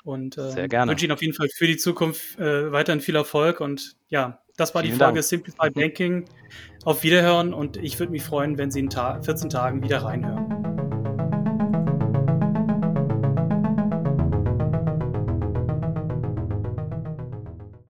Und 0.03 0.37
äh, 0.37 0.71
wünsche 0.87 1.05
Ihnen 1.05 1.11
auf 1.11 1.21
jeden 1.21 1.33
Fall 1.33 1.49
für 1.53 1.67
die 1.67 1.77
Zukunft 1.77 2.39
äh, 2.39 2.71
weiterhin 2.71 3.01
viel 3.01 3.15
Erfolg. 3.15 3.59
Und 3.59 3.95
ja, 4.07 4.41
das 4.57 4.73
war 4.73 4.81
vielen 4.81 4.93
die 4.93 4.99
Folge 4.99 5.15
Dank. 5.15 5.25
Simplified 5.25 5.73
Banking. 5.73 6.25
Auf 6.85 7.03
Wiederhören 7.03 7.53
und 7.53 7.77
ich 7.77 7.99
würde 7.99 8.11
mich 8.11 8.23
freuen, 8.23 8.57
wenn 8.57 8.71
Sie 8.71 8.79
in 8.79 8.89
Ta 8.89 9.21
14 9.21 9.49
Tagen 9.49 9.83
wieder 9.83 10.03
reinhören. 10.03 10.58